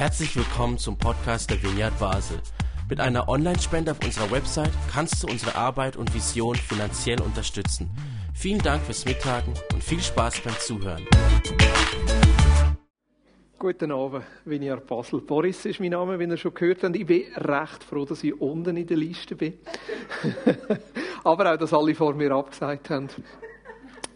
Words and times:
Herzlich 0.00 0.34
willkommen 0.34 0.78
zum 0.78 0.96
Podcast 0.96 1.50
der 1.50 1.62
Vineyard 1.62 1.98
Basel. 1.98 2.38
Mit 2.88 3.00
einer 3.00 3.28
Online-Spende 3.28 3.90
auf 3.90 4.02
unserer 4.02 4.30
Website 4.30 4.72
kannst 4.90 5.22
du 5.22 5.26
unsere 5.26 5.56
Arbeit 5.56 5.98
und 5.98 6.14
Vision 6.14 6.54
finanziell 6.54 7.20
unterstützen. 7.20 7.90
Vielen 8.32 8.60
Dank 8.60 8.82
fürs 8.82 9.04
Mittagen 9.04 9.52
und 9.74 9.84
viel 9.84 10.00
Spaß 10.00 10.40
beim 10.40 10.54
Zuhören. 10.54 11.06
Guten 13.58 13.92
Abend, 13.92 14.24
Vineyard 14.46 14.86
Basel. 14.86 15.20
Boris 15.20 15.66
ist 15.66 15.80
mein 15.80 15.90
Name, 15.90 16.18
wie 16.18 16.24
ihr 16.24 16.36
schon 16.38 16.54
gehört 16.54 16.82
habt. 16.82 16.96
Ich 16.96 17.04
bin 17.04 17.24
recht 17.36 17.84
froh, 17.84 18.06
dass 18.06 18.24
ich 18.24 18.40
unten 18.40 18.78
in 18.78 18.86
der 18.86 18.96
Liste 18.96 19.36
bin. 19.36 19.58
Aber 21.24 21.52
auch, 21.52 21.58
dass 21.58 21.74
alle 21.74 21.94
vor 21.94 22.14
mir 22.14 22.30
abgesagt 22.30 22.88
haben, 22.88 23.08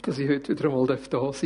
dass 0.01 0.19
ich 0.19 0.30
heute 0.30 0.57
wieder 0.57 0.71
einmal 0.71 0.87
da 0.87 0.96
sein 0.96 1.11
darf. 1.11 1.45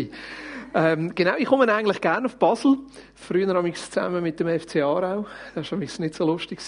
Ähm, 0.75 1.15
genau, 1.15 1.35
ich 1.39 1.47
komme 1.47 1.73
eigentlich 1.73 2.01
gerne 2.01 2.27
auf 2.27 2.37
Basel. 2.37 2.79
Früher 3.15 3.47
habe 3.49 3.69
ich 3.69 3.77
zusammen 3.77 4.23
mit 4.23 4.39
dem 4.39 4.49
FC 4.49 4.77
Aarau. 4.77 5.27
Das 5.55 5.71
war 5.73 5.79
nicht 5.79 6.15
so 6.15 6.27
lustig. 6.27 6.61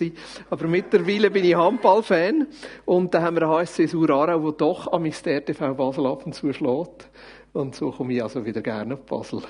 Aber 0.48 0.66
mittlerweile 0.66 1.30
bin 1.30 1.44
ich 1.44 1.54
Handballfan. 1.54 2.46
Und 2.86 3.12
da 3.14 3.22
haben 3.22 3.36
wir 3.36 3.42
einen 3.42 3.52
HSC 3.52 3.86
Sur 3.86 4.10
Aarau, 4.10 4.40
der 4.40 4.52
doch 4.52 4.92
am 4.92 5.04
der 5.04 5.44
TV 5.44 5.74
Basel 5.74 6.06
ab 6.06 6.24
und 6.24 6.34
zu 6.34 6.52
schlägt. 6.52 7.08
Und 7.52 7.74
so 7.74 7.90
komme 7.90 8.14
ich 8.14 8.22
also 8.22 8.44
wieder 8.44 8.62
gerne 8.62 8.94
auf 8.94 9.04
Basel. 9.04 9.42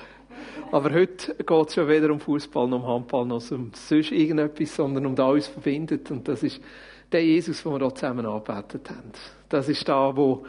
Aber 0.71 0.91
heute 0.93 1.35
geht 1.35 1.67
es 1.67 1.75
schon 1.75 1.87
weder 1.87 2.11
um 2.11 2.19
Fußball 2.19 2.67
noch 2.67 2.83
um 2.83 2.87
Handball 2.87 3.25
noch 3.25 3.51
um 3.51 3.71
sonst 3.73 4.11
irgendetwas, 4.11 4.75
sondern 4.75 5.05
um 5.05 5.15
das 5.15 5.29
uns 5.29 5.47
verbindet. 5.47 6.11
Und 6.11 6.27
das 6.27 6.43
ist 6.43 6.59
der 7.11 7.23
Jesus, 7.23 7.63
den 7.63 7.73
wir 7.73 7.79
hier 7.79 7.95
zusammen 7.95 8.25
angebetet 8.25 8.89
haben. 8.89 9.11
Das 9.49 9.69
ist 9.69 9.87
da, 9.87 10.15
wo 10.15 10.45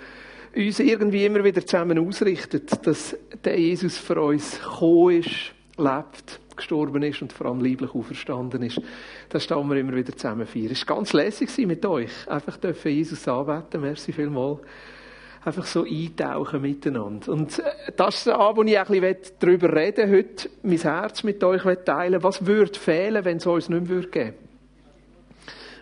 uns 0.54 0.80
irgendwie 0.80 1.24
immer 1.24 1.44
wieder 1.44 1.64
zusammen 1.64 1.98
ausrichtet, 1.98 2.86
dass 2.86 3.16
der 3.44 3.58
Jesus 3.58 3.98
für 3.98 4.20
uns 4.20 4.60
gekommen 4.60 5.20
ist, 5.20 5.52
lebt, 5.76 6.40
gestorben 6.56 7.02
ist 7.02 7.22
und 7.22 7.32
vor 7.32 7.46
allem 7.46 7.60
lieblich 7.60 7.94
auferstanden 7.94 8.62
ist. 8.62 8.80
Das 9.28 9.44
stehen 9.44 9.68
wir 9.68 9.76
immer 9.76 9.94
wieder 9.94 10.14
zusammen 10.16 10.46
feiern. 10.46 10.70
Es 10.72 10.86
war 10.86 10.96
ganz 10.96 11.12
lässig 11.12 11.56
mit 11.66 11.84
euch. 11.86 12.10
Einfach 12.28 12.56
dürfen 12.58 12.92
Jesus 12.92 13.26
anbeten. 13.26 13.80
Merci 13.80 14.12
vielmals. 14.12 14.60
Einfach 15.44 15.66
so 15.66 15.84
eintauchen 15.84 16.62
miteinander. 16.62 17.32
Und 17.32 17.58
äh, 17.58 17.92
das 17.96 18.18
ist 18.18 18.26
das, 18.28 18.56
wo 18.56 18.62
ich 18.62 18.78
ein 18.78 18.86
bisschen 18.86 19.16
darüber 19.40 19.74
reden 19.74 20.08
heute, 20.08 20.48
mein 20.62 20.78
Herz 20.78 21.24
mit 21.24 21.42
euch 21.42 21.62
teilen 21.84 22.22
Was 22.22 22.46
würde 22.46 22.78
fehlen, 22.78 23.24
wenn 23.24 23.38
es 23.38 23.46
uns 23.46 23.68
nicht 23.68 23.88
mehr 23.88 24.00
geben 24.02 24.12
würde? 24.12 24.34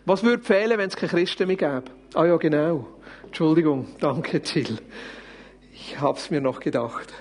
Was 0.07 0.23
würde 0.23 0.43
fehlen, 0.43 0.79
wenn 0.79 0.89
es 0.89 0.97
keine 0.97 1.11
Christen 1.11 1.47
mehr 1.47 1.57
gäbe? 1.57 1.85
Ah 2.15 2.25
ja, 2.25 2.37
genau. 2.39 2.87
Entschuldigung, 3.31 3.87
danke 4.01 4.43
Jill. 4.45 4.79
Ich 5.73 6.01
habe 6.01 6.19
es 6.19 6.31
mir 6.31 6.41
noch 6.41 6.59
gedacht. 6.59 7.15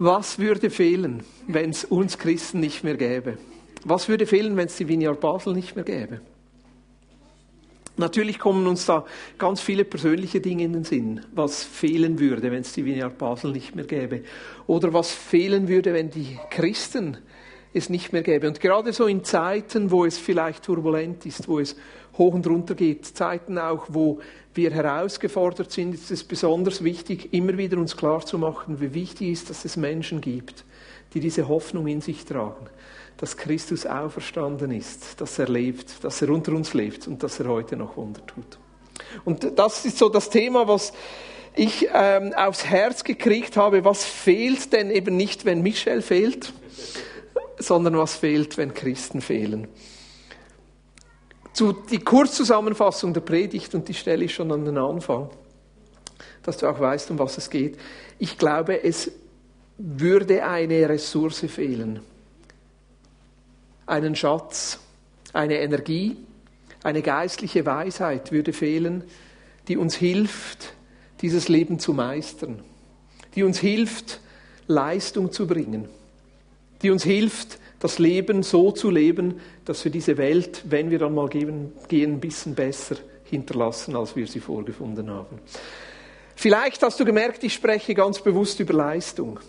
Was 0.00 0.40
würde 0.40 0.68
fehlen, 0.68 1.22
wenn 1.46 1.70
es 1.70 1.84
uns 1.84 2.18
Christen 2.18 2.58
nicht 2.58 2.82
mehr 2.82 2.96
gäbe? 2.96 3.38
Was 3.84 4.08
würde 4.08 4.26
fehlen, 4.26 4.56
wenn 4.56 4.66
es 4.66 4.76
die 4.76 4.88
Vineyard 4.88 5.20
Basel 5.20 5.54
nicht 5.54 5.76
mehr 5.76 5.84
gäbe? 5.84 6.20
Natürlich 7.96 8.40
kommen 8.40 8.66
uns 8.66 8.84
da 8.86 9.06
ganz 9.38 9.60
viele 9.60 9.84
persönliche 9.84 10.40
Dinge 10.40 10.64
in 10.64 10.72
den 10.72 10.84
Sinn, 10.84 11.20
was 11.32 11.62
fehlen 11.62 12.18
würde, 12.18 12.50
wenn 12.50 12.62
es 12.62 12.72
die 12.72 12.84
Vineyard 12.84 13.16
Basel 13.16 13.52
nicht 13.52 13.76
mehr 13.76 13.84
gäbe. 13.84 14.24
Oder 14.66 14.92
was 14.92 15.12
fehlen 15.12 15.68
würde, 15.68 15.94
wenn 15.94 16.10
die 16.10 16.36
Christen 16.50 17.18
es 17.72 17.88
nicht 17.88 18.12
mehr 18.12 18.22
gäbe. 18.22 18.48
Und 18.48 18.58
gerade 18.58 18.92
so 18.92 19.06
in 19.06 19.22
Zeiten, 19.22 19.92
wo 19.92 20.04
es 20.04 20.18
vielleicht 20.18 20.64
turbulent 20.64 21.24
ist, 21.26 21.46
wo 21.46 21.60
es 21.60 21.76
hoch 22.18 22.34
und 22.34 22.46
runter 22.46 22.74
geht, 22.74 23.06
Zeiten 23.06 23.58
auch, 23.58 23.86
wo 23.88 24.20
wir 24.54 24.70
herausgefordert 24.70 25.72
sind, 25.72 25.94
ist 25.94 26.10
es 26.10 26.24
besonders 26.24 26.84
wichtig, 26.84 27.32
immer 27.32 27.56
wieder 27.56 27.78
uns 27.78 27.96
klarzumachen, 27.96 28.80
wie 28.80 28.94
wichtig 28.94 29.28
ist, 29.28 29.50
dass 29.50 29.64
es 29.64 29.76
Menschen 29.76 30.20
gibt, 30.20 30.64
die 31.14 31.20
diese 31.20 31.48
Hoffnung 31.48 31.86
in 31.86 32.00
sich 32.00 32.24
tragen, 32.24 32.66
dass 33.16 33.36
Christus 33.36 33.86
auferstanden 33.86 34.70
ist, 34.72 35.20
dass 35.20 35.38
er 35.38 35.48
lebt, 35.48 36.04
dass 36.04 36.20
er 36.20 36.30
unter 36.30 36.52
uns 36.52 36.74
lebt 36.74 37.08
und 37.08 37.22
dass 37.22 37.40
er 37.40 37.48
heute 37.48 37.76
noch 37.76 37.96
Wunder 37.96 38.24
tut. 38.26 38.58
Und 39.24 39.58
das 39.58 39.84
ist 39.84 39.98
so 39.98 40.08
das 40.08 40.28
Thema, 40.30 40.68
was 40.68 40.92
ich 41.54 41.88
ähm, 41.92 42.32
aufs 42.34 42.64
Herz 42.64 43.04
gekriegt 43.04 43.56
habe. 43.56 43.84
Was 43.84 44.04
fehlt 44.04 44.72
denn 44.72 44.90
eben 44.90 45.16
nicht, 45.16 45.44
wenn 45.44 45.62
Michel 45.62 46.02
fehlt, 46.02 46.52
sondern 47.58 47.96
was 47.96 48.16
fehlt, 48.16 48.56
wenn 48.56 48.74
Christen 48.74 49.20
fehlen? 49.20 49.68
Zu, 51.52 51.72
die 51.72 51.98
Kurzzusammenfassung 51.98 53.12
der 53.12 53.20
Predigt, 53.20 53.74
und 53.74 53.88
die 53.88 53.94
stelle 53.94 54.24
ich 54.24 54.34
schon 54.34 54.50
an 54.52 54.64
den 54.64 54.78
Anfang, 54.78 55.28
dass 56.42 56.56
du 56.56 56.66
auch 56.66 56.80
weißt, 56.80 57.10
um 57.10 57.18
was 57.18 57.38
es 57.38 57.50
geht. 57.50 57.78
Ich 58.18 58.38
glaube, 58.38 58.82
es 58.82 59.10
würde 59.76 60.44
eine 60.44 60.88
Ressource 60.88 61.44
fehlen. 61.48 62.00
Einen 63.86 64.16
Schatz, 64.16 64.78
eine 65.32 65.58
Energie, 65.58 66.16
eine 66.82 67.02
geistliche 67.02 67.66
Weisheit 67.66 68.32
würde 68.32 68.52
fehlen, 68.52 69.04
die 69.68 69.76
uns 69.76 69.94
hilft, 69.94 70.74
dieses 71.20 71.48
Leben 71.48 71.78
zu 71.78 71.92
meistern, 71.92 72.62
die 73.34 73.42
uns 73.44 73.58
hilft, 73.58 74.20
Leistung 74.66 75.32
zu 75.32 75.46
bringen, 75.46 75.88
die 76.82 76.90
uns 76.90 77.04
hilft, 77.04 77.58
das 77.82 77.98
Leben 77.98 78.44
so 78.44 78.70
zu 78.70 78.90
leben, 78.90 79.40
dass 79.64 79.82
wir 79.84 79.90
diese 79.90 80.16
Welt, 80.16 80.62
wenn 80.66 80.92
wir 80.92 81.00
dann 81.00 81.16
mal 81.16 81.28
gehen, 81.28 81.72
ein 81.90 82.20
bisschen 82.20 82.54
besser 82.54 82.94
hinterlassen, 83.24 83.96
als 83.96 84.14
wir 84.14 84.28
sie 84.28 84.38
vorgefunden 84.38 85.10
haben. 85.10 85.40
Vielleicht 86.36 86.80
hast 86.84 87.00
du 87.00 87.04
gemerkt, 87.04 87.42
ich 87.42 87.54
spreche 87.54 87.92
ganz 87.94 88.20
bewusst 88.20 88.60
über 88.60 88.72
Leistung. 88.72 89.40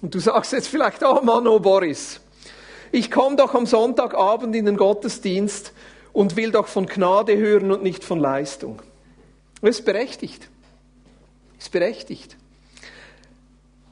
Und 0.00 0.14
du 0.14 0.20
sagst 0.20 0.52
jetzt 0.52 0.68
vielleicht, 0.68 1.02
oh 1.02 1.20
Mann, 1.22 1.48
oh 1.48 1.58
Boris, 1.58 2.20
ich 2.92 3.10
komme 3.10 3.34
doch 3.34 3.54
am 3.54 3.66
Sonntagabend 3.66 4.54
in 4.54 4.66
den 4.66 4.76
Gottesdienst 4.76 5.72
und 6.12 6.36
will 6.36 6.52
doch 6.52 6.68
von 6.68 6.86
Gnade 6.86 7.36
hören 7.36 7.72
und 7.72 7.82
nicht 7.82 8.04
von 8.04 8.20
Leistung. 8.20 8.82
Das 9.62 9.80
ist 9.80 9.84
berechtigt. 9.84 10.48
Das 11.56 11.66
ist 11.66 11.72
berechtigt. 11.72 12.36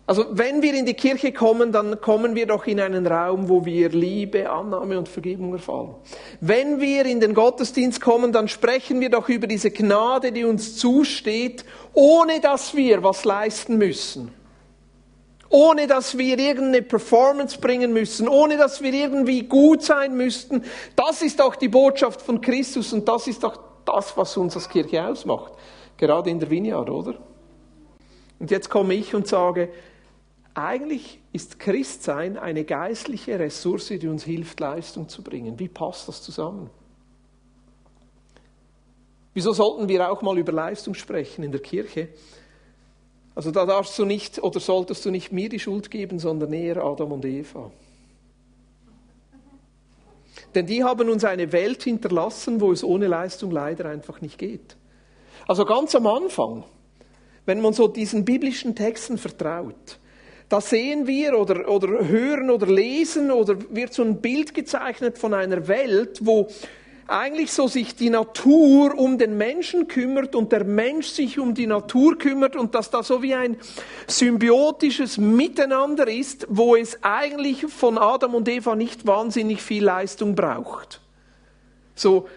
Also 0.04 0.26
wenn 0.32 0.62
wir 0.62 0.74
in 0.74 0.84
die 0.84 0.94
Kirche 0.94 1.32
kommen, 1.32 1.70
dann 1.70 2.00
kommen 2.00 2.34
wir 2.34 2.46
doch 2.46 2.66
in 2.66 2.80
einen 2.80 3.06
Raum, 3.06 3.48
wo 3.48 3.64
wir 3.64 3.88
Liebe, 3.90 4.50
Annahme 4.50 4.98
und 4.98 5.08
Vergebung 5.08 5.52
erfahren. 5.52 5.94
Wenn 6.40 6.80
wir 6.80 7.06
in 7.06 7.20
den 7.20 7.34
Gottesdienst 7.34 8.00
kommen, 8.00 8.32
dann 8.32 8.48
sprechen 8.48 9.00
wir 9.00 9.10
doch 9.10 9.28
über 9.28 9.46
diese 9.46 9.70
Gnade, 9.70 10.32
die 10.32 10.44
uns 10.44 10.76
zusteht, 10.76 11.64
ohne 11.92 12.40
dass 12.40 12.74
wir 12.74 13.04
was 13.04 13.24
leisten 13.24 13.78
müssen. 13.78 14.32
Ohne 15.48 15.86
dass 15.86 16.18
wir 16.18 16.38
irgendeine 16.38 16.82
Performance 16.82 17.58
bringen 17.60 17.92
müssen, 17.92 18.26
ohne 18.26 18.56
dass 18.56 18.82
wir 18.82 18.92
irgendwie 18.92 19.44
gut 19.44 19.82
sein 19.82 20.16
müssten. 20.16 20.64
Das 20.96 21.22
ist 21.22 21.38
doch 21.38 21.54
die 21.54 21.68
Botschaft 21.68 22.22
von 22.22 22.40
Christus 22.40 22.92
und 22.92 23.06
das 23.06 23.28
ist 23.28 23.44
doch 23.44 23.58
das, 23.84 24.16
was 24.16 24.36
uns 24.36 24.56
als 24.56 24.68
Kirche 24.68 25.06
ausmacht. 25.06 25.52
Gerade 25.96 26.30
in 26.30 26.40
der 26.40 26.50
Vineyard, 26.50 26.90
oder? 26.90 27.14
Und 28.40 28.50
jetzt 28.50 28.68
komme 28.68 28.94
ich 28.94 29.14
und 29.14 29.28
sage, 29.28 29.68
eigentlich 30.54 31.18
ist 31.32 31.58
Christsein 31.58 32.36
eine 32.36 32.64
geistliche 32.64 33.38
Ressource, 33.38 33.88
die 33.88 34.08
uns 34.08 34.24
hilft, 34.24 34.60
Leistung 34.60 35.08
zu 35.08 35.22
bringen. 35.22 35.58
Wie 35.58 35.68
passt 35.68 36.08
das 36.08 36.22
zusammen? 36.22 36.70
Wieso 39.34 39.52
sollten 39.52 39.88
wir 39.88 40.10
auch 40.10 40.20
mal 40.20 40.36
über 40.36 40.52
Leistung 40.52 40.94
sprechen 40.94 41.42
in 41.42 41.52
der 41.52 41.62
Kirche? 41.62 42.08
Also 43.34 43.50
da 43.50 43.64
darfst 43.64 43.98
du 43.98 44.04
nicht 44.04 44.42
oder 44.42 44.60
solltest 44.60 45.06
du 45.06 45.10
nicht 45.10 45.32
mir 45.32 45.48
die 45.48 45.58
Schuld 45.58 45.90
geben, 45.90 46.18
sondern 46.18 46.52
eher 46.52 46.84
Adam 46.84 47.12
und 47.12 47.24
Eva. 47.24 47.70
Denn 50.54 50.66
die 50.66 50.84
haben 50.84 51.08
uns 51.08 51.24
eine 51.24 51.50
Welt 51.52 51.82
hinterlassen, 51.82 52.60
wo 52.60 52.72
es 52.72 52.84
ohne 52.84 53.06
Leistung 53.06 53.50
leider 53.50 53.86
einfach 53.88 54.20
nicht 54.20 54.36
geht. 54.36 54.76
Also 55.48 55.64
ganz 55.64 55.94
am 55.94 56.06
Anfang, 56.06 56.64
wenn 57.46 57.62
man 57.62 57.72
so 57.72 57.88
diesen 57.88 58.26
biblischen 58.26 58.74
Texten 58.74 59.16
vertraut, 59.16 59.98
da 60.52 60.60
sehen 60.60 61.06
wir 61.06 61.38
oder, 61.38 61.66
oder 61.66 62.06
hören 62.06 62.50
oder 62.50 62.66
lesen 62.66 63.30
oder 63.30 63.56
wird 63.70 63.94
so 63.94 64.02
ein 64.02 64.20
Bild 64.20 64.52
gezeichnet 64.52 65.16
von 65.16 65.32
einer 65.32 65.66
Welt, 65.66 66.18
wo 66.20 66.46
eigentlich 67.06 67.50
so 67.52 67.68
sich 67.68 67.96
die 67.96 68.10
Natur 68.10 68.98
um 68.98 69.16
den 69.16 69.38
Menschen 69.38 69.88
kümmert 69.88 70.34
und 70.34 70.52
der 70.52 70.64
Mensch 70.64 71.06
sich 71.06 71.38
um 71.38 71.54
die 71.54 71.66
Natur 71.66 72.18
kümmert 72.18 72.54
und 72.54 72.74
dass 72.74 72.90
da 72.90 73.02
so 73.02 73.22
wie 73.22 73.34
ein 73.34 73.56
symbiotisches 74.06 75.16
Miteinander 75.16 76.06
ist, 76.06 76.46
wo 76.50 76.76
es 76.76 77.02
eigentlich 77.02 77.64
von 77.68 77.96
Adam 77.96 78.34
und 78.34 78.46
Eva 78.46 78.76
nicht 78.76 79.06
wahnsinnig 79.06 79.62
viel 79.62 79.84
Leistung 79.84 80.34
braucht. 80.34 81.00
So, 81.94 82.28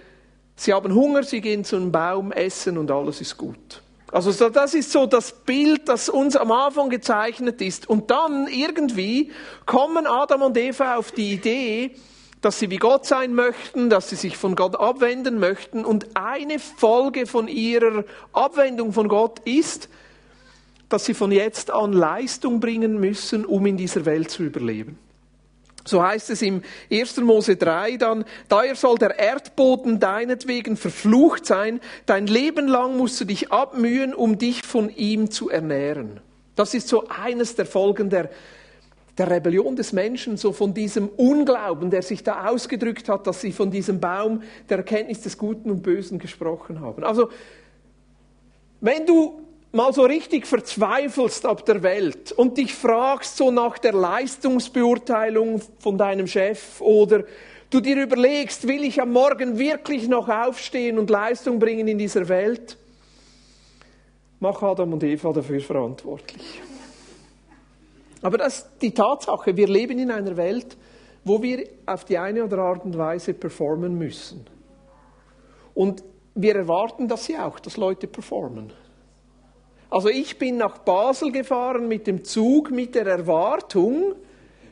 sie 0.55 0.71
haben 0.71 0.95
Hunger, 0.95 1.23
sie 1.23 1.41
gehen 1.41 1.65
zu 1.65 1.75
einem 1.75 1.91
Baum, 1.91 2.31
essen 2.31 2.77
und 2.77 2.89
alles 2.91 3.19
ist 3.19 3.35
gut. 3.35 3.81
Also 4.15 4.31
das 4.47 4.73
ist 4.73 4.93
so 4.93 5.07
das 5.07 5.33
Bild, 5.33 5.89
das 5.89 6.07
uns 6.07 6.37
am 6.37 6.49
Anfang 6.49 6.89
gezeichnet 6.89 7.61
ist. 7.61 7.89
Und 7.89 8.11
dann 8.11 8.47
irgendwie 8.47 9.33
kommen 9.65 10.07
Adam 10.07 10.43
und 10.43 10.57
Eva 10.57 10.95
auf 10.95 11.11
die 11.11 11.33
Idee, 11.33 11.91
dass 12.39 12.57
sie 12.57 12.69
wie 12.69 12.77
Gott 12.77 13.05
sein 13.05 13.33
möchten, 13.33 13.89
dass 13.89 14.09
sie 14.09 14.15
sich 14.15 14.37
von 14.37 14.55
Gott 14.55 14.79
abwenden 14.79 15.37
möchten. 15.37 15.83
Und 15.83 16.15
eine 16.15 16.59
Folge 16.59 17.25
von 17.25 17.49
ihrer 17.49 18.05
Abwendung 18.31 18.93
von 18.93 19.09
Gott 19.09 19.39
ist, 19.39 19.89
dass 20.87 21.03
sie 21.03 21.13
von 21.13 21.33
jetzt 21.33 21.69
an 21.69 21.91
Leistung 21.91 22.61
bringen 22.61 22.97
müssen, 23.01 23.43
um 23.43 23.65
in 23.65 23.75
dieser 23.75 24.05
Welt 24.05 24.31
zu 24.31 24.43
überleben. 24.43 24.97
So 25.87 26.03
heißt 26.03 26.31
es 26.31 26.41
im 26.41 26.63
1. 26.91 27.17
Mose 27.17 27.55
3 27.55 27.97
dann, 27.97 28.25
daher 28.49 28.75
soll 28.75 28.97
der 28.97 29.19
Erdboden 29.19 29.99
deinetwegen 29.99 30.77
verflucht 30.77 31.45
sein, 31.45 31.79
dein 32.07 32.25
Leben 32.25 32.67
lang 32.67 32.97
musst 32.97 33.21
du 33.21 33.25
dich 33.25 33.51
abmühen, 33.51 34.15
um 34.15 34.39
dich 34.39 34.63
von 34.63 34.89
ihm 34.89 35.29
zu 35.29 35.49
ernähren. 35.49 36.19
Das 36.55 36.73
ist 36.73 36.87
so 36.87 37.07
eines 37.07 37.55
der 37.55 37.67
Folgen 37.67 38.09
der, 38.09 38.31
der 39.19 39.29
Rebellion 39.29 39.75
des 39.75 39.93
Menschen, 39.93 40.37
so 40.37 40.53
von 40.53 40.73
diesem 40.73 41.07
Unglauben, 41.07 41.91
der 41.91 42.01
sich 42.01 42.23
da 42.23 42.47
ausgedrückt 42.47 43.07
hat, 43.07 43.27
dass 43.27 43.41
sie 43.41 43.51
von 43.51 43.69
diesem 43.69 43.99
Baum 43.99 44.41
der 44.67 44.77
Erkenntnis 44.77 45.21
des 45.21 45.37
Guten 45.37 45.69
und 45.69 45.83
Bösen 45.83 46.17
gesprochen 46.17 46.81
haben. 46.81 47.03
Also, 47.03 47.29
wenn 48.81 49.05
du 49.05 49.44
mal 49.75 49.91
so 49.91 50.03
richtig 50.03 50.47
verzweifelst 50.47 51.45
ab 51.45 51.65
der 51.65 51.83
Welt 51.83 52.31
und 52.31 52.57
dich 52.57 52.73
fragst 52.73 53.35
so 53.35 53.51
nach 53.51 53.77
der 53.77 53.91
Leistungsbeurteilung 53.91 55.61
von 55.79 55.97
deinem 55.97 56.27
Chef 56.27 56.79
oder 56.79 57.25
du 57.69 57.81
dir 57.81 58.01
überlegst, 58.01 58.67
will 58.69 58.85
ich 58.85 59.01
am 59.01 59.11
Morgen 59.11 59.59
wirklich 59.59 60.07
noch 60.07 60.29
aufstehen 60.29 60.97
und 60.97 61.09
Leistung 61.09 61.59
bringen 61.59 61.89
in 61.89 61.97
dieser 61.97 62.29
Welt, 62.29 62.77
mach 64.39 64.63
Adam 64.63 64.93
und 64.93 65.03
Eva 65.03 65.33
dafür 65.33 65.59
verantwortlich. 65.59 66.61
Aber 68.21 68.37
das 68.37 68.59
ist 68.59 68.69
die 68.81 68.91
Tatsache, 68.91 69.57
wir 69.57 69.67
leben 69.67 69.99
in 69.99 70.09
einer 70.09 70.37
Welt, 70.37 70.77
wo 71.25 71.41
wir 71.41 71.67
auf 71.85 72.05
die 72.05 72.17
eine 72.17 72.45
oder 72.45 72.59
Art 72.59 72.85
und 72.85 72.97
Weise 72.97 73.33
performen 73.33 73.97
müssen. 73.97 74.45
Und 75.73 76.01
wir 76.33 76.55
erwarten 76.55 77.09
das 77.09 77.27
ja 77.27 77.45
auch, 77.45 77.59
dass 77.59 77.75
Leute 77.75 78.07
performen. 78.07 78.71
Also 79.95 80.09
ich 80.09 80.37
bin 80.37 80.57
nach 80.57 80.79
Basel 80.79 81.31
gefahren 81.31 81.87
mit 81.87 82.05
dem 82.05 82.25
Zug 82.25 82.69
mit 82.69 82.95
der 82.95 83.05
Erwartung, 83.05 84.15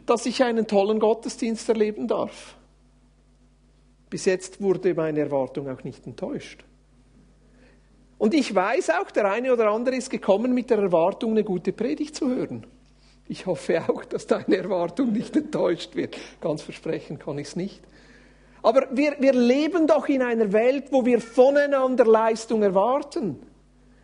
dass 0.06 0.25
ich 0.25 0.44
einen 0.44 0.68
tollen 0.68 1.00
Gottesdienst 1.00 1.70
erleben 1.70 2.10
darf. 2.10 2.58
Bis 4.10 4.25
jetzt 4.25 4.62
wurde 4.62 4.94
meine 4.94 5.22
Erwartung 5.22 5.70
auch 5.70 5.81
nicht 5.86 6.06
enttäuscht. 6.06 6.66
Und 8.18 8.34
ich 8.34 8.54
weiß 8.54 8.90
auch, 8.90 9.12
der 9.12 9.31
eine 9.31 9.54
oder 9.54 9.72
andere 9.72 9.96
ist 9.96 10.10
gekommen 10.10 10.54
mit 10.54 10.70
der 10.70 10.80
Erwartung, 10.80 11.31
eine 11.31 11.46
gute 11.46 11.72
Predigt 11.72 12.18
zu 12.18 12.28
hören. 12.28 12.68
Ich 13.30 13.46
hoffe 13.46 13.81
auch, 13.88 14.04
dass 14.04 14.28
deine 14.28 14.58
Erwartung 14.58 15.14
nicht 15.14 15.38
enttäuscht 15.38 15.96
wird. 15.96 16.18
Ganz 16.42 16.64
versprechen 16.64 17.18
kann 17.18 17.38
ich 17.38 17.48
es 17.48 17.56
nicht. 17.56 17.81
Aber 18.62 18.90
wir, 18.92 19.16
wir 19.22 19.31
leben 19.31 19.88
doch 19.88 20.10
in 20.10 20.22
einer 20.22 20.52
Welt, 20.52 20.92
wo 20.92 21.06
wir 21.06 21.22
voneinander 21.22 22.04
Leistung 22.04 22.62
erwarten. 22.62 23.40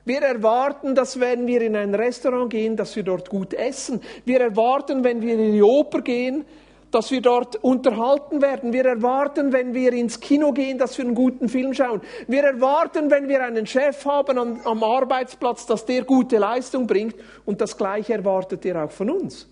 Wir 0.05 0.21
erwarten, 0.21 0.95
dass 0.95 1.19
wenn 1.19 1.45
wir 1.47 1.61
in 1.61 1.75
ein 1.75 1.93
Restaurant 1.93 2.49
gehen, 2.49 2.75
dass 2.75 2.95
wir 2.95 3.03
dort 3.03 3.29
gut 3.29 3.53
essen. 3.53 4.01
Wir 4.25 4.41
erwarten, 4.41 5.03
wenn 5.03 5.21
wir 5.21 5.33
in 5.35 5.53
die 5.53 5.61
Oper 5.61 6.01
gehen, 6.01 6.45
dass 6.91 7.11
wir 7.11 7.21
dort 7.21 7.55
unterhalten 7.57 8.41
werden. 8.41 8.73
Wir 8.73 8.85
erwarten, 8.85 9.53
wenn 9.53 9.73
wir 9.73 9.93
ins 9.93 10.19
Kino 10.19 10.51
gehen, 10.51 10.77
dass 10.77 10.97
wir 10.97 11.05
einen 11.05 11.15
guten 11.15 11.49
Film 11.49 11.73
schauen. 11.73 12.01
Wir 12.27 12.43
erwarten, 12.43 13.11
wenn 13.11 13.27
wir 13.27 13.43
einen 13.43 13.67
Chef 13.67 14.05
haben 14.05 14.37
am, 14.37 14.61
am 14.65 14.83
Arbeitsplatz, 14.83 15.65
dass 15.65 15.85
der 15.85 16.03
gute 16.03 16.37
Leistung 16.37 16.87
bringt. 16.87 17.15
Und 17.45 17.61
das 17.61 17.77
Gleiche 17.77 18.13
erwartet 18.13 18.65
er 18.65 18.85
auch 18.85 18.91
von 18.91 19.11
uns. 19.11 19.47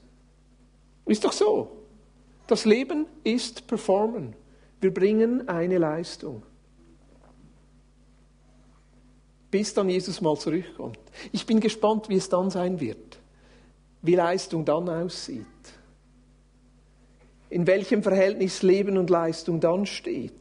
Ist 1.05 1.23
doch 1.23 1.31
so. 1.31 1.71
Das 2.47 2.65
Leben 2.65 3.05
ist 3.23 3.67
Performen. 3.67 4.35
Wir 4.79 4.93
bringen 4.93 5.47
eine 5.47 5.77
Leistung 5.77 6.43
bis 9.51 9.73
dann 9.73 9.89
Jesus 9.89 10.21
mal 10.21 10.37
zurückkommt. 10.37 10.99
Ich 11.31 11.45
bin 11.45 11.59
gespannt, 11.59 12.09
wie 12.09 12.15
es 12.15 12.29
dann 12.29 12.49
sein 12.49 12.79
wird, 12.79 13.19
wie 14.01 14.15
Leistung 14.15 14.65
dann 14.65 14.89
aussieht, 14.89 15.45
in 17.49 17.65
welchem 17.65 18.03
Verhältnis 18.03 18.61
Leben 18.61 18.97
und 18.97 19.09
Leistung 19.09 19.59
dann 19.59 19.85
steht. 19.85 20.33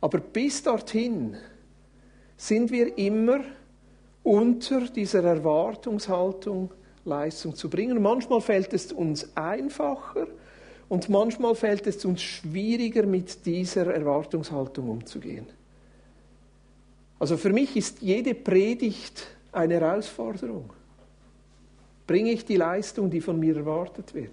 Aber 0.00 0.18
bis 0.18 0.62
dorthin 0.62 1.36
sind 2.36 2.70
wir 2.70 2.96
immer 2.98 3.40
unter 4.22 4.82
dieser 4.88 5.24
Erwartungshaltung, 5.24 6.72
Leistung 7.04 7.54
zu 7.54 7.68
bringen. 7.68 8.00
Manchmal 8.02 8.40
fällt 8.40 8.72
es 8.72 8.92
uns 8.92 9.36
einfacher 9.36 10.26
und 10.88 11.08
manchmal 11.08 11.54
fällt 11.54 11.86
es 11.86 12.04
uns 12.04 12.22
schwieriger, 12.22 13.04
mit 13.04 13.44
dieser 13.46 13.92
Erwartungshaltung 13.92 14.90
umzugehen. 14.90 15.46
Also 17.18 17.36
für 17.36 17.50
mich 17.50 17.76
ist 17.76 18.02
jede 18.02 18.34
Predigt 18.34 19.26
eine 19.52 19.74
Herausforderung. 19.74 20.72
Bringe 22.06 22.32
ich 22.32 22.44
die 22.44 22.56
Leistung, 22.56 23.10
die 23.10 23.20
von 23.20 23.38
mir 23.38 23.56
erwartet 23.56 24.14
wird? 24.14 24.30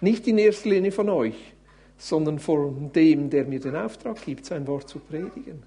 Nicht 0.00 0.26
in 0.28 0.38
erster 0.38 0.68
Linie 0.68 0.92
von 0.92 1.08
euch, 1.08 1.54
sondern 1.98 2.38
von 2.38 2.92
dem, 2.92 3.28
der 3.30 3.44
mir 3.44 3.60
den 3.60 3.76
Auftrag 3.76 4.22
gibt, 4.24 4.46
sein 4.46 4.66
Wort 4.66 4.88
zu 4.88 4.98
predigen. 4.98 5.62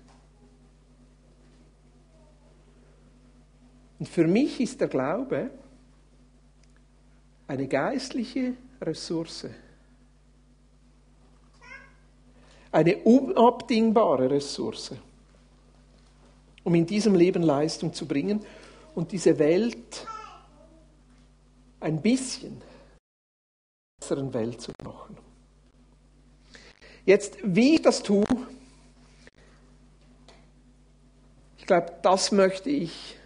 Und 3.99 4.07
für 4.07 4.27
mich 4.27 4.59
ist 4.59 4.81
der 4.81 4.87
Glaube 4.87 5.49
eine 7.47 7.67
geistliche 7.67 8.53
Ressource. 8.81 9.47
Eine 12.71 12.97
unabdingbare 12.97 14.31
Ressource 14.31 14.93
um 16.63 16.75
in 16.75 16.85
diesem 16.85 17.15
Leben 17.15 17.43
Leistung 17.43 17.93
zu 17.93 18.07
bringen 18.07 18.41
und 18.95 19.11
diese 19.11 19.37
Welt 19.39 20.07
ein 21.79 22.01
bisschen 22.01 22.61
besseren 23.99 24.33
Welt 24.33 24.61
zu 24.61 24.71
machen. 24.83 25.17
Jetzt, 27.05 27.37
wie 27.43 27.75
ich 27.75 27.81
das 27.81 28.01
tue, 28.01 28.23
ich 31.57 31.65
glaube, 31.65 31.93
das 32.01 32.31
möchte 32.31 32.69
ich 32.69 33.17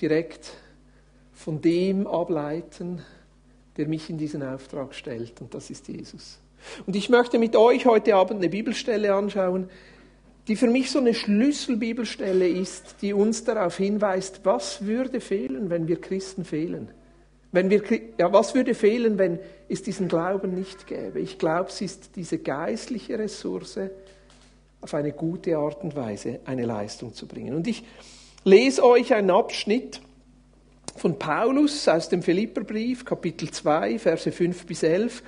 direkt 0.00 0.52
von 1.32 1.60
dem 1.60 2.06
ableiten, 2.06 3.02
der 3.76 3.88
mich 3.88 4.10
in 4.10 4.18
diesen 4.18 4.42
Auftrag 4.42 4.94
stellt, 4.94 5.40
und 5.40 5.54
das 5.54 5.70
ist 5.70 5.86
Jesus. 5.88 6.38
Und 6.86 6.96
ich 6.96 7.08
möchte 7.08 7.38
mit 7.38 7.54
euch 7.54 7.86
heute 7.86 8.16
Abend 8.16 8.40
eine 8.40 8.48
Bibelstelle 8.48 9.14
anschauen, 9.14 9.70
die 10.48 10.56
für 10.56 10.66
mich 10.66 10.90
so 10.90 10.98
eine 10.98 11.12
Schlüsselbibelstelle 11.12 12.48
ist, 12.48 12.96
die 13.02 13.12
uns 13.12 13.44
darauf 13.44 13.76
hinweist, 13.76 14.40
was 14.44 14.86
würde 14.86 15.20
fehlen, 15.20 15.68
wenn 15.68 15.86
wir 15.86 16.00
Christen 16.00 16.44
fehlen. 16.44 16.88
Wenn 17.52 17.70
wir, 17.70 17.82
ja, 18.18 18.32
was 18.32 18.54
würde 18.54 18.74
fehlen, 18.74 19.18
wenn 19.18 19.38
es 19.68 19.82
diesen 19.82 20.08
Glauben 20.08 20.54
nicht 20.54 20.86
gäbe? 20.86 21.20
Ich 21.20 21.38
glaube, 21.38 21.68
es 21.68 21.80
ist 21.82 22.16
diese 22.16 22.38
geistliche 22.38 23.18
Ressource, 23.18 23.78
auf 24.80 24.94
eine 24.94 25.12
gute 25.12 25.56
Art 25.56 25.82
und 25.82 25.96
Weise 25.96 26.40
eine 26.44 26.64
Leistung 26.64 27.12
zu 27.12 27.26
bringen. 27.26 27.54
Und 27.54 27.66
ich 27.66 27.84
lese 28.44 28.84
euch 28.84 29.12
einen 29.12 29.30
Abschnitt 29.30 30.00
von 30.96 31.18
Paulus 31.18 31.88
aus 31.88 32.08
dem 32.08 32.22
Philipperbrief, 32.22 33.04
Kapitel 33.04 33.50
2, 33.50 33.98
Verse 33.98 34.30
5 34.30 34.66
bis 34.66 34.82
11. 34.82 35.22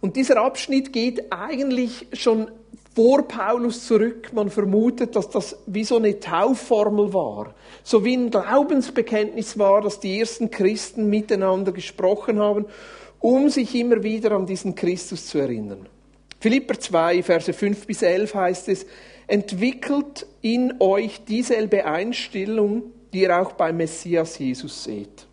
Und 0.00 0.16
dieser 0.16 0.40
Abschnitt 0.42 0.92
geht 0.92 1.32
eigentlich 1.32 2.06
schon 2.12 2.50
vor 2.94 3.22
Paulus 3.26 3.86
zurück. 3.86 4.32
Man 4.32 4.50
vermutet, 4.50 5.16
dass 5.16 5.28
das 5.28 5.56
wie 5.66 5.84
so 5.84 5.96
eine 5.96 6.20
Taufformel 6.20 7.12
war. 7.12 7.54
So 7.82 8.04
wie 8.04 8.16
ein 8.16 8.30
Glaubensbekenntnis 8.30 9.58
war, 9.58 9.82
dass 9.82 10.00
die 10.00 10.20
ersten 10.20 10.50
Christen 10.50 11.10
miteinander 11.10 11.72
gesprochen 11.72 12.38
haben, 12.38 12.66
um 13.20 13.48
sich 13.48 13.74
immer 13.74 14.02
wieder 14.02 14.32
an 14.32 14.46
diesen 14.46 14.74
Christus 14.74 15.26
zu 15.26 15.38
erinnern. 15.38 15.86
Philipper 16.40 16.78
2, 16.78 17.22
Verse 17.22 17.52
5 17.52 17.86
bis 17.86 18.02
11 18.02 18.34
heißt 18.34 18.68
es, 18.68 18.86
entwickelt 19.26 20.26
in 20.42 20.74
euch 20.78 21.24
dieselbe 21.24 21.86
Einstellung, 21.86 22.82
die 23.12 23.22
ihr 23.22 23.40
auch 23.40 23.52
beim 23.52 23.78
Messias 23.78 24.38
Jesus 24.38 24.84
seht. 24.84 25.26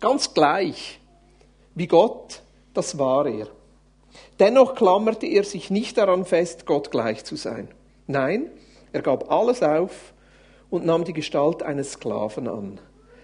Ganz 0.00 0.32
gleich 0.32 0.98
wie 1.74 1.86
Gott, 1.86 2.40
das 2.72 2.98
war 2.98 3.26
er. 3.26 3.48
Dennoch 4.38 4.76
klammerte 4.76 5.26
er 5.26 5.42
sich 5.42 5.68
nicht 5.70 5.98
daran 5.98 6.24
fest, 6.24 6.64
Gott 6.64 6.92
gleich 6.92 7.24
zu 7.24 7.34
sein. 7.34 7.68
Nein, 8.06 8.46
er 8.92 9.02
gab 9.02 9.32
alles 9.32 9.62
auf 9.62 10.12
und 10.70 10.86
nahm 10.86 11.04
die 11.04 11.12
Gestalt 11.12 11.62
eines 11.62 11.92
Sklaven 11.92 12.46
an. 12.46 12.80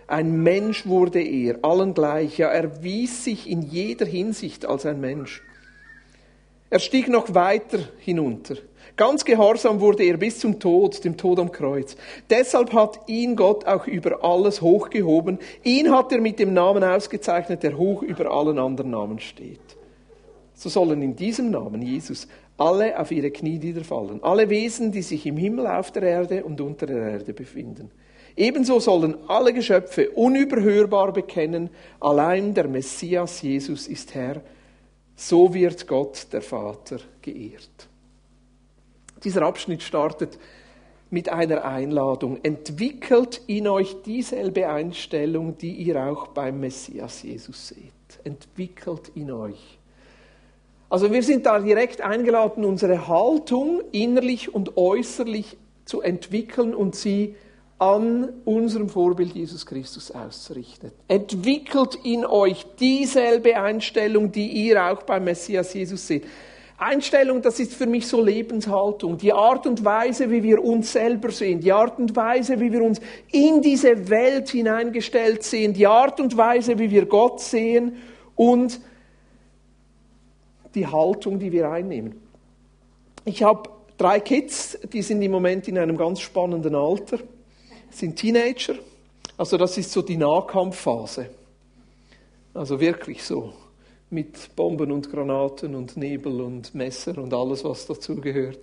Ein 0.09 0.43
Mensch 0.43 0.87
wurde 0.87 1.23
er, 1.23 1.59
allen 1.63 1.95
gleich, 1.95 2.39
ja, 2.39 2.49
er 2.49 2.83
wies 2.83 3.25
sich 3.25 3.49
in 3.49 3.63
jeder 3.63 4.07
Hinsicht 4.07 4.67
als 4.67 4.85
ein 4.87 5.01
Mensch. 5.01 5.43
Er 6.69 6.81
stieg 6.81 7.09
noch 7.09 7.33
weiter 7.35 7.79
hinunter. 7.99 8.57
Ganz 8.97 9.25
gehorsam 9.25 9.81
wurde 9.81 10.03
er 10.03 10.17
bis 10.17 10.41
zum 10.41 10.59
Tod, 10.59 11.05
dem 11.05 11.17
Tod 11.17 11.39
am 11.39 11.53
Kreuz. 11.53 11.97
Deshalb 12.29 12.73
hat 12.73 13.01
ihn 13.07 13.37
Gott 13.37 13.67
auch 13.67 13.87
über 13.87 14.25
alles 14.25 14.61
hochgehoben. 14.61 15.39
Ihn 15.63 15.93
hat 15.93 16.13
er 16.13 16.21
mit 16.21 16.39
dem 16.41 16.53
Namen 16.53 16.83
ausgezeichnet, 16.83 17.63
der 17.63 17.79
hoch 17.79 18.03
über 18.03 18.31
allen 18.31 18.59
anderen 18.59 18.91
Namen 18.91 19.21
steht 19.21 19.74
so 20.55 20.69
sollen 20.69 21.03
in 21.03 21.17
diesem 21.17 21.51
Namen 21.51 21.83
Jesus 21.83 22.29
alle 22.57 22.99
auf 22.99 23.11
ihre 23.11 23.31
Knie 23.31 23.59
niederfallen, 23.59 24.23
alle 24.23 24.49
Wesen, 24.49 24.93
die 24.93 25.03
sich 25.03 25.27
im 25.27 25.37
Himmel, 25.37 25.67
auf 25.67 25.91
der 25.91 26.05
Erde 26.05 26.45
und 26.45 26.61
unter 26.61 26.87
der 26.87 27.13
Erde 27.13 27.33
befinden. 27.33 27.91
Ebenso 28.37 28.81
sollen 28.81 29.17
alle 29.29 29.53
Geschöpfe 29.53 30.11
unüberhörbar 30.11 31.13
bekennen, 31.13 31.71
allein 32.01 32.55
der 32.55 32.69
Messias 32.69 33.43
Jesus 33.43 33.87
ist 33.87 34.15
Herr, 34.15 34.41
So 35.17 35.55
wird 35.55 35.87
Gott, 35.87 36.27
der 36.33 36.43
Vater, 36.43 36.99
geehrt. 37.23 37.89
Dieser 39.23 39.43
Abschnitt 39.43 39.83
startet 39.83 40.39
mit 41.11 41.29
einer 41.29 41.65
Einladung. 41.65 42.41
Entwickelt 42.43 43.41
in 43.47 43.69
euch 43.69 44.03
dieselbe 44.03 44.69
Einstellung, 44.69 45.57
die 45.57 45.73
ihr 45.73 46.05
auch 46.05 46.29
beim 46.29 46.59
Messias 46.59 47.23
Jesus 47.23 47.69
seht. 47.69 48.25
Entwickelt 48.25 49.13
in 49.15 49.31
euch. 49.31 49.79
Also 50.89 51.13
wir 51.13 51.23
sind 51.23 51.47
da 51.47 51.59
direkt 51.59 52.01
eingeladen, 52.01 52.65
unsere 52.65 53.09
Haltung 53.09 53.81
innerlich 53.93 54.55
und 54.55 54.77
äußerlich 54.77 55.57
zu 55.85 56.01
entwickeln 56.01 56.75
und 56.75 56.95
sie 56.95 57.35
an 57.79 58.29
unserem 58.45 58.89
Vorbild 58.89 59.35
Jesus 59.35 59.67
Christus 59.67 60.11
auszurichten. 60.11 60.93
Entwickelt 61.09 61.99
in 62.05 62.25
euch 62.25 62.65
dieselbe 62.79 63.57
Einstellung, 63.57 64.31
die 64.31 64.47
ihr 64.47 64.83
auch 64.85 65.03
beim 65.03 65.25
Messias 65.25 65.75
Jesus 65.75 66.07
seht. 66.07 66.25
Einstellung, 66.77 67.41
das 67.41 67.61
ist 67.61 67.75
für 67.75 67.87
mich 67.87 68.07
so 68.07 68.23
Lebenshaltung. 68.23 69.17
Die 69.17 69.33
Art 69.33 69.67
und 69.67 69.85
Weise, 69.85 70.31
wie 70.31 70.43
wir 70.43 70.63
uns 70.63 70.93
selber 70.93 71.31
sehen, 71.31 71.61
die 71.61 71.73
Art 71.73 71.99
und 71.99 72.17
Weise, 72.17 72.59
wie 72.59 72.73
wir 72.73 72.83
uns 72.83 73.01
in 73.31 73.63
diese 73.63 74.09
Welt 74.09 74.49
hineingestellt 74.51 75.43
sehen, 75.45 75.73
die 75.73 75.87
Art 75.87 76.21
und 76.21 76.37
Weise, 76.37 76.79
wie 76.79 76.91
wir 76.91 77.07
Gott 77.07 77.41
sehen 77.41 77.97
und 78.35 78.81
die 80.75 80.87
Haltung, 80.87 81.39
die 81.39 81.53
wir 81.53 81.71
einnehmen. 81.71 82.21
Ich 83.25 83.43
habe 83.43 83.71
drei 83.97 84.21
Kids, 84.21 84.79
die 84.93 85.03
sind 85.03 85.23
im 85.23 85.31
Moment 85.31 85.69
in 85.69 85.79
einem 85.79 85.97
ganz 85.97 86.21
spannenden 86.21 86.75
Alter, 86.75 87.19
sind 87.91 88.17
Teenager. 88.17 88.75
Also 89.37 89.57
das 89.57 89.79
ist 89.79 89.93
so 89.93 90.03
die 90.03 90.17
Nahkampfphase. 90.17 91.31
Also 92.53 92.79
wirklich 92.81 93.23
so 93.23 93.53
mit 94.11 94.55
Bomben 94.55 94.93
und 94.93 95.11
Granaten 95.11 95.75
und 95.75 95.97
Nebel 95.97 96.41
und 96.41 96.75
Messer 96.75 97.19
und 97.19 97.35
alles, 97.35 97.65
was 97.65 97.87
dazugehört. 97.87 98.59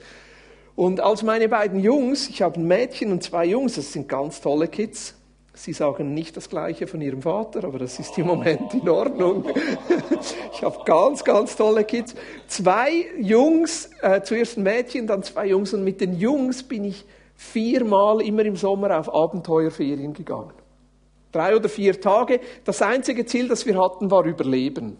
Und 0.76 1.02
als 1.02 1.24
meine 1.24 1.50
beiden 1.50 1.80
Jungs, 1.82 2.30
ich 2.30 2.42
habe 2.42 2.60
ein 2.60 2.68
Mädchen 2.68 3.12
und 3.12 3.22
zwei 3.22 3.46
Jungs, 3.46 3.76
das 3.76 3.92
sind 3.92 4.08
ganz 4.08 4.40
tolle 4.40 4.68
Kids, 4.68 5.16
Sie 5.54 5.74
sagen 5.74 6.14
nicht 6.14 6.38
das 6.38 6.50
Gleiche 6.50 6.88
von 6.88 7.02
ihrem 7.02 7.22
Vater, 7.22 7.66
aber 7.66 7.80
das 7.80 8.00
ist 8.00 8.18
im 8.18 8.28
Moment 8.28 8.74
in 8.74 8.88
Ordnung. 8.88 9.46
Ich 10.54 10.64
habe 10.64 10.78
ganz, 10.86 11.24
ganz 11.24 11.56
tolle 11.56 11.84
Kids. 11.84 12.16
Zwei 12.48 13.06
Jungs, 13.20 13.90
äh, 14.02 14.22
zuerst 14.22 14.58
ein 14.58 14.64
Mädchen, 14.64 15.08
dann 15.08 15.24
zwei 15.24 15.48
Jungs. 15.48 15.74
Und 15.74 15.84
mit 15.84 16.00
den 16.00 16.18
Jungs 16.18 16.64
bin 16.64 16.86
ich 16.86 17.06
viermal 17.36 18.22
immer 18.22 18.46
im 18.46 18.56
Sommer 18.56 18.98
auf 18.98 19.14
Abenteuerferien 19.14 20.14
gegangen. 20.14 20.54
Drei 21.32 21.56
oder 21.56 21.70
vier 21.70 22.00
Tage. 22.00 22.40
Das 22.64 22.82
einzige 22.82 23.26
Ziel, 23.26 23.48
das 23.48 23.66
wir 23.66 23.78
hatten, 23.78 24.10
war 24.10 24.26
Überleben. 24.26 24.98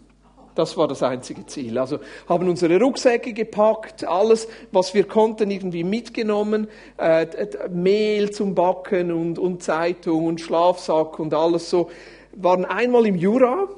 Das 0.54 0.76
war 0.76 0.86
das 0.86 1.02
einzige 1.02 1.46
Ziel. 1.46 1.78
Also 1.78 1.98
haben 2.28 2.48
unsere 2.48 2.78
Rucksäcke 2.78 3.32
gepackt, 3.32 4.04
alles, 4.04 4.48
was 4.70 4.92
wir 4.92 5.04
konnten, 5.04 5.50
irgendwie 5.50 5.84
mitgenommen, 5.84 6.68
äh, 6.98 7.26
Mehl 7.70 8.30
zum 8.30 8.54
Backen 8.54 9.12
und, 9.12 9.38
und 9.38 9.62
Zeitung 9.62 10.26
und 10.26 10.40
Schlafsack 10.40 11.18
und 11.18 11.32
alles 11.32 11.70
so. 11.70 11.90
Waren 12.34 12.64
einmal 12.64 13.06
im 13.06 13.16
Jura, 13.16 13.68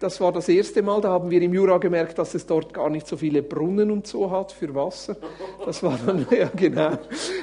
das 0.00 0.20
war 0.20 0.32
das 0.32 0.48
erste 0.48 0.82
Mal, 0.82 1.00
da 1.00 1.10
haben 1.10 1.30
wir 1.30 1.42
im 1.42 1.52
Jura 1.52 1.78
gemerkt, 1.78 2.18
dass 2.18 2.34
es 2.34 2.46
dort 2.46 2.72
gar 2.72 2.88
nicht 2.88 3.06
so 3.06 3.16
viele 3.16 3.42
Brunnen 3.42 3.90
und 3.90 4.06
so 4.06 4.30
hat 4.30 4.52
für 4.52 4.74
Wasser. 4.74 5.16
Das 5.64 5.82
war 5.82 5.98
dann, 6.06 6.26
ja 6.36 6.50
genau. 6.54 6.98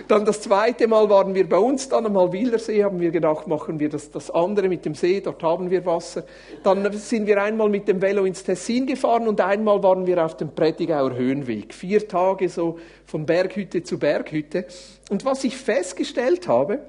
Dann 0.07 0.23
das 0.23 0.41
zweite 0.41 0.87
Mal 0.87 1.09
waren 1.09 1.35
wir 1.35 1.49
bei 1.49 1.57
uns 1.57 1.89
dann 1.89 2.05
am 2.05 2.17
Halwildersee, 2.17 2.83
haben 2.83 2.99
wir 2.99 3.11
gedacht, 3.11 3.47
machen 3.47 3.79
wir 3.79 3.89
das, 3.89 4.09
das 4.09 4.31
andere 4.31 4.69
mit 4.69 4.85
dem 4.85 4.95
See, 4.95 5.19
dort 5.19 5.43
haben 5.43 5.69
wir 5.69 5.85
Wasser. 5.85 6.23
Dann 6.63 6.91
sind 6.93 7.27
wir 7.27 7.41
einmal 7.41 7.67
mit 7.67 7.87
dem 7.87 8.01
Velo 8.01 8.23
ins 8.23 8.43
Tessin 8.43 8.85
gefahren 8.85 9.27
und 9.27 9.41
einmal 9.41 9.83
waren 9.83 10.07
wir 10.07 10.23
auf 10.23 10.37
dem 10.37 10.49
Prättigauer 10.49 11.13
Höhenweg. 11.13 11.73
Vier 11.73 12.07
Tage 12.07 12.47
so 12.47 12.79
von 13.05 13.25
Berghütte 13.25 13.83
zu 13.83 13.99
Berghütte. 13.99 14.65
Und 15.09 15.25
was 15.25 15.43
ich 15.43 15.57
festgestellt 15.57 16.47
habe, 16.47 16.79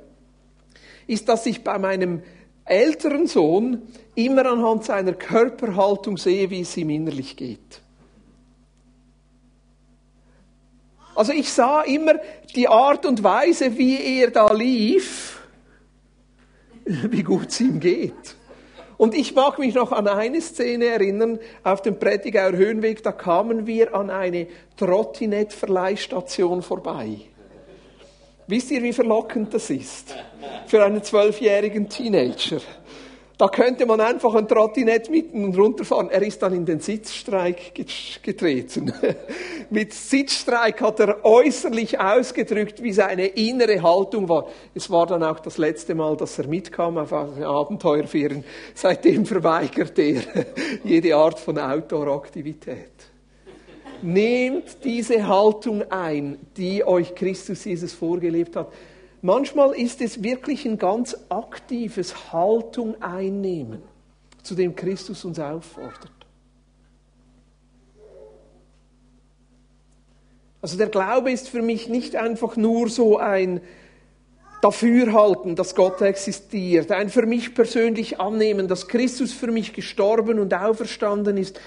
ist, 1.08 1.28
dass 1.28 1.46
ich 1.46 1.64
bei 1.64 1.78
meinem 1.78 2.22
älteren 2.66 3.26
Sohn 3.26 3.82
immer 4.14 4.46
anhand 4.46 4.84
seiner 4.84 5.12
Körperhaltung 5.12 6.16
sehe, 6.16 6.50
wie 6.50 6.60
es 6.60 6.76
ihm 6.76 6.90
innerlich 6.90 7.36
geht. 7.36 7.80
Also 11.14 11.32
ich 11.32 11.50
sah 11.50 11.82
immer 11.82 12.14
die 12.54 12.68
Art 12.68 13.06
und 13.06 13.22
Weise, 13.22 13.78
wie 13.78 14.20
er 14.20 14.30
da 14.30 14.52
lief, 14.52 15.40
wie 16.84 17.22
gut 17.22 17.48
es 17.48 17.60
ihm 17.60 17.80
geht. 17.80 18.36
Und 18.98 19.14
ich 19.14 19.34
mag 19.34 19.58
mich 19.58 19.74
noch 19.74 19.92
an 19.92 20.08
eine 20.08 20.40
Szene 20.40 20.86
erinnern, 20.86 21.38
auf 21.62 21.82
dem 21.82 21.98
Prättigauer 21.98 22.52
Höhenweg, 22.52 23.02
da 23.02 23.12
kamen 23.12 23.66
wir 23.66 23.94
an 23.94 24.10
eine 24.10 24.46
Trottinett-Verleihstation 24.76 26.62
vorbei. 26.62 27.20
Wisst 28.48 28.70
ihr, 28.70 28.82
wie 28.82 28.92
verlockend 28.92 29.52
das 29.54 29.70
ist? 29.70 30.14
Für 30.66 30.84
einen 30.84 31.02
zwölfjährigen 31.02 31.88
Teenager. 31.88 32.60
Da 33.38 33.48
könnte 33.48 33.84
man 33.84 34.00
einfach 34.00 34.34
ein 34.34 34.48
Trottinett 34.48 35.10
mitten 35.10 35.54
runterfahren. 35.54 36.08
Er 36.08 36.22
ist 36.22 36.40
dann 36.40 36.54
in 36.54 36.64
den 36.64 36.80
Sitzstreik 36.80 37.74
getreten. 38.22 38.90
Mit 39.70 39.92
Sitzstreik 39.92 40.80
hat 40.80 41.00
er 41.00 41.22
äußerlich 41.22 42.00
ausgedrückt, 42.00 42.82
wie 42.82 42.92
seine 42.92 43.26
innere 43.26 43.82
Haltung 43.82 44.26
war. 44.30 44.46
Es 44.74 44.88
war 44.88 45.06
dann 45.06 45.22
auch 45.22 45.40
das 45.40 45.58
letzte 45.58 45.94
Mal, 45.94 46.16
dass 46.16 46.38
er 46.38 46.46
mitkam 46.46 46.96
auf 46.96 47.12
Abenteuerferien. 47.12 48.42
Seitdem 48.74 49.26
verweigert 49.26 49.98
er 49.98 50.22
jede 50.84 51.14
Art 51.14 51.38
von 51.38 51.58
Outdoor-Aktivität. 51.58 53.15
Nehmt 54.02 54.84
diese 54.84 55.26
Haltung 55.26 55.82
ein, 55.90 56.38
die 56.56 56.84
euch 56.84 57.14
Christus 57.14 57.64
Jesus 57.64 57.92
vorgelebt 57.92 58.56
hat. 58.56 58.72
Manchmal 59.22 59.72
ist 59.72 60.00
es 60.00 60.22
wirklich 60.22 60.64
ein 60.66 60.78
ganz 60.78 61.16
aktives 61.28 62.32
Haltung 62.32 63.00
einnehmen, 63.02 63.82
zu 64.42 64.54
dem 64.54 64.76
Christus 64.76 65.24
uns 65.24 65.38
auffordert. 65.38 66.10
Also 70.62 70.76
der 70.76 70.88
Glaube 70.88 71.30
ist 71.30 71.48
für 71.48 71.62
mich 71.62 71.88
nicht 71.88 72.16
einfach 72.16 72.56
nur 72.56 72.88
so 72.88 73.18
ein 73.18 73.60
Dafürhalten, 74.62 75.54
dass 75.54 75.74
Gott 75.74 76.00
existiert, 76.00 76.90
ein 76.90 77.08
für 77.08 77.26
mich 77.26 77.54
persönlich 77.54 78.20
annehmen, 78.20 78.66
dass 78.66 78.88
Christus 78.88 79.32
für 79.32 79.48
mich 79.48 79.74
gestorben 79.74 80.38
und 80.38 80.52
auferstanden 80.54 81.36
ist, 81.36 81.60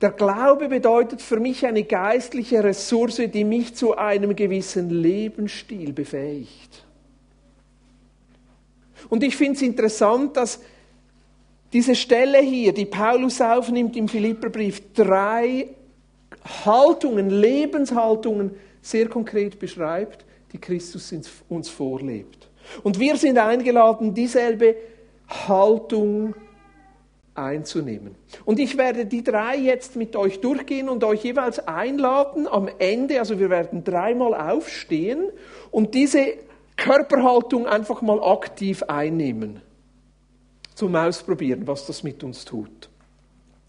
der 0.00 0.10
Glaube 0.12 0.68
bedeutet 0.68 1.20
für 1.20 1.38
mich 1.38 1.66
eine 1.66 1.84
geistliche 1.84 2.64
Ressource, 2.64 3.20
die 3.32 3.44
mich 3.44 3.74
zu 3.74 3.96
einem 3.96 4.34
gewissen 4.34 4.88
Lebensstil 4.88 5.92
befähigt. 5.92 6.84
Und 9.08 9.22
ich 9.22 9.36
finde 9.36 9.54
es 9.54 9.62
interessant, 9.62 10.36
dass 10.36 10.60
diese 11.72 11.94
Stelle 11.94 12.38
hier, 12.38 12.72
die 12.72 12.86
Paulus 12.86 13.40
aufnimmt 13.40 13.96
im 13.96 14.08
Philipperbrief, 14.08 14.92
drei 14.94 15.68
Haltungen, 16.64 17.30
Lebenshaltungen 17.30 18.52
sehr 18.80 19.08
konkret 19.08 19.58
beschreibt, 19.58 20.24
die 20.52 20.58
Christus 20.58 21.14
uns 21.48 21.68
vorlebt. 21.68 22.48
Und 22.82 22.98
wir 22.98 23.16
sind 23.16 23.38
eingeladen, 23.38 24.14
dieselbe 24.14 24.76
Haltung 25.28 26.34
einzunehmen. 27.40 28.14
Und 28.44 28.58
ich 28.58 28.76
werde 28.76 29.06
die 29.06 29.24
drei 29.24 29.56
jetzt 29.56 29.96
mit 29.96 30.16
euch 30.16 30.40
durchgehen 30.40 30.88
und 30.88 31.04
euch 31.04 31.24
jeweils 31.24 31.66
einladen 31.66 32.46
am 32.46 32.68
Ende, 32.78 33.18
also 33.18 33.38
wir 33.38 33.50
werden 33.50 33.84
dreimal 33.84 34.34
aufstehen 34.34 35.30
und 35.70 35.94
diese 35.94 36.34
Körperhaltung 36.76 37.66
einfach 37.66 38.02
mal 38.02 38.22
aktiv 38.22 38.82
einnehmen. 38.84 39.60
Zum 40.74 40.94
Ausprobieren, 40.96 41.66
was 41.66 41.86
das 41.86 42.02
mit 42.02 42.24
uns 42.24 42.44
tut. 42.44 42.88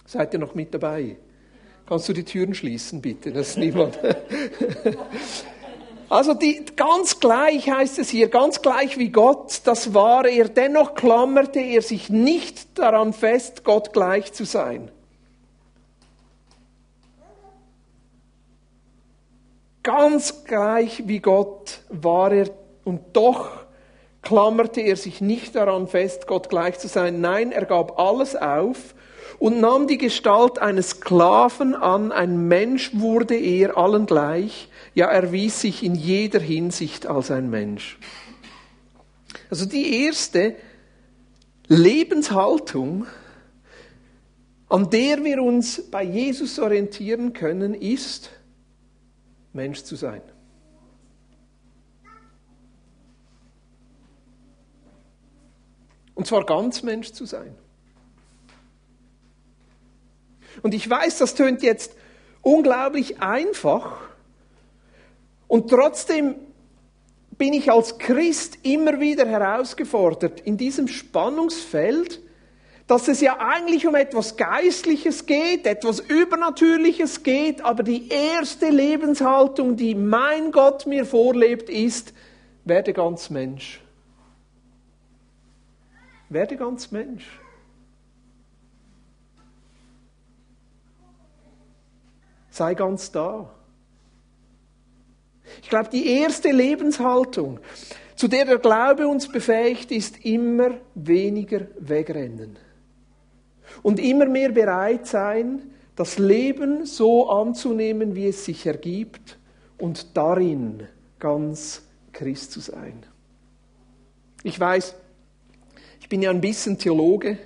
Seid 0.06 0.34
ihr 0.34 0.40
noch 0.40 0.56
mit 0.56 0.74
dabei? 0.74 1.18
Kannst 1.86 2.08
du 2.08 2.14
die 2.14 2.24
Türen 2.24 2.54
schließen, 2.54 3.02
bitte, 3.02 3.32
dass 3.32 3.58
niemand. 3.58 4.00
Also 6.12 6.34
die, 6.34 6.66
ganz 6.76 7.22
gleich 7.22 7.72
heißt 7.72 7.98
es 7.98 8.10
hier, 8.10 8.28
ganz 8.28 8.62
gleich 8.62 8.98
wie 8.98 9.12
Gott, 9.12 9.62
das 9.64 9.94
war 9.94 10.28
er, 10.28 10.50
dennoch 10.50 10.94
klammerte 10.94 11.62
er 11.62 11.82
sich 11.82 12.10
nicht 12.10 12.78
daran 12.78 13.14
fest, 13.14 13.64
Gott 13.64 13.94
gleich 13.94 14.34
zu 14.34 14.44
sein. 14.44 14.92
Ganz 19.84 20.44
gleich 20.44 21.04
wie 21.08 21.20
Gott 21.20 21.80
war 21.88 22.34
er 22.34 22.50
und 22.84 23.00
doch 23.14 23.50
klammerte 24.22 24.82
er 24.82 24.98
sich 24.98 25.22
nicht 25.22 25.56
daran 25.56 25.88
fest, 25.88 26.28
Gott 26.28 26.50
gleich 26.50 26.78
zu 26.78 26.90
sein. 26.90 27.22
Nein, 27.22 27.54
er 27.54 27.64
gab 27.64 27.98
alles 27.98 28.36
auf 28.36 28.96
und 29.40 29.60
nahm 29.60 29.88
die 29.88 29.98
Gestalt 29.98 30.60
eines 30.60 30.92
Sklaven 30.92 31.76
an, 31.76 32.12
ein 32.12 32.48
Mensch 32.48 32.92
wurde 32.94 33.36
er 33.36 33.78
allen 33.78 34.06
gleich, 34.06 34.70
ja, 34.94 35.08
er 35.08 35.24
erwies 35.24 35.62
sich 35.62 35.84
in 35.84 35.96
jeder 35.96 36.40
Hinsicht 36.40 37.08
als 37.08 37.32
ein 37.32 37.50
Mensch. 37.50 37.98
Also 39.50 39.66
die 39.66 40.06
erste 40.06 40.56
Lebenshaltung, 41.68 43.06
an 44.70 44.90
der 44.90 45.24
wir 45.24 45.42
uns 45.42 45.90
bei 45.90 46.04
Jesus 46.04 46.60
orientieren 46.60 47.34
können, 47.34 47.74
ist, 47.74 48.30
Mensch 49.54 49.84
zu 49.84 49.96
sein. 49.96 50.22
Und 56.16 56.28
zwar 56.28 56.46
ganz 56.46 56.84
Mensch 56.84 57.12
zu 57.12 57.26
sein. 57.26 57.56
Und 60.62 60.74
ich 60.74 60.90
weiß, 60.90 61.18
das 61.18 61.36
tönt 61.36 61.62
jetzt 61.64 61.96
unglaublich 62.42 63.22
einfach. 63.22 64.00
Und 65.48 65.70
trotzdem 65.70 66.36
bin 67.38 67.54
ich 67.54 67.72
als 67.72 67.98
Christ 67.98 68.60
immer 68.64 69.00
wieder 69.00 69.26
herausgefordert, 69.26 70.42
in 70.42 70.58
diesem 70.58 70.88
Spannungsfeld, 70.88 72.20
dass 72.88 73.08
es 73.08 73.20
ja 73.22 73.40
eigentlich 73.40 73.88
um 73.88 73.96
etwas 73.96 74.38
Geistliches 74.38 75.26
geht, 75.26 75.66
etwas 75.66 76.00
Übernatürliches 76.00 77.24
geht, 77.24 77.62
aber 77.66 77.84
die 77.84 78.10
erste 78.10 78.70
Lebenshaltung, 78.70 79.76
die 79.76 79.96
mein 79.96 80.52
Gott 80.52 80.86
mir 80.86 81.06
vorlebt, 81.06 81.70
ist, 81.70 82.14
werde 82.64 82.94
ganz 82.94 83.30
Mensch. 83.30 83.82
Werde 86.30 86.58
ganz 86.58 86.92
Mensch. 86.92 87.41
Sei 92.52 92.76
ganz 92.76 93.12
da. 93.12 93.50
Ich 95.62 95.70
glaube, 95.70 95.90
die 95.90 96.08
erste 96.08 96.52
Lebenshaltung, 96.52 97.60
zu 98.16 98.28
der 98.28 98.46
der 98.46 98.60
Glaube 98.60 99.08
uns 99.08 99.28
befähigt, 99.28 99.92
ist 99.92 100.24
immer 100.24 100.72
weniger 100.94 101.62
wegrennen. 101.80 102.58
Und 103.82 104.00
immer 104.00 104.26
mehr 104.26 104.52
bereit 104.52 105.08
sein, 105.08 105.72
das 105.96 106.20
Leben 106.20 106.86
so 106.86 107.30
anzunehmen, 107.30 108.16
wie 108.16 108.28
es 108.28 108.46
sich 108.46 108.66
ergibt 108.66 109.38
und 109.78 110.16
darin 110.16 110.88
ganz 111.20 111.84
Christ 112.12 112.52
zu 112.52 112.60
sein. 112.60 113.04
Ich 114.44 114.60
weiß, 114.60 114.96
ich 116.00 116.10
bin 116.10 116.22
ja 116.22 116.32
ein 116.32 116.42
bisschen 116.42 116.78
Theologe, 116.78 117.38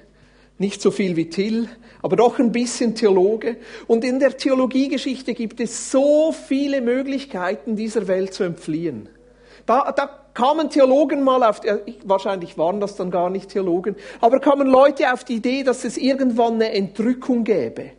nicht 0.58 0.82
so 0.82 0.92
viel 0.92 1.16
wie 1.16 1.30
Till, 1.30 1.68
aber 2.02 2.16
doch 2.16 2.40
ein 2.40 2.52
bisschen 2.52 2.96
Theologe. 2.96 3.58
Und 3.88 4.04
in 4.04 4.20
der 4.20 4.38
Theologiegeschichte 4.38 5.34
gibt 5.34 5.60
es 5.60 5.92
so 5.92 6.32
viele 6.32 6.82
Möglichkeiten, 6.82 7.76
dieser 7.76 8.08
Welt 8.08 8.34
zu 8.34 8.44
entfliehen. 8.44 9.10
Da, 9.66 9.92
da 9.92 10.10
kamen 10.34 10.70
Theologen 10.70 11.24
mal 11.24 11.44
auf, 11.44 11.62
wahrscheinlich 12.04 12.58
waren 12.58 12.80
das 12.80 12.96
dann 12.96 13.10
gar 13.10 13.30
nicht 13.30 13.50
Theologen, 13.50 13.96
aber 14.22 14.40
kamen 14.40 14.68
Leute 14.68 15.12
auf 15.12 15.24
die 15.24 15.36
Idee, 15.36 15.64
dass 15.64 15.84
es 15.84 15.98
irgendwann 15.98 16.56
eine 16.56 16.72
Entrückung 16.72 17.44
gäbe. 17.44 17.92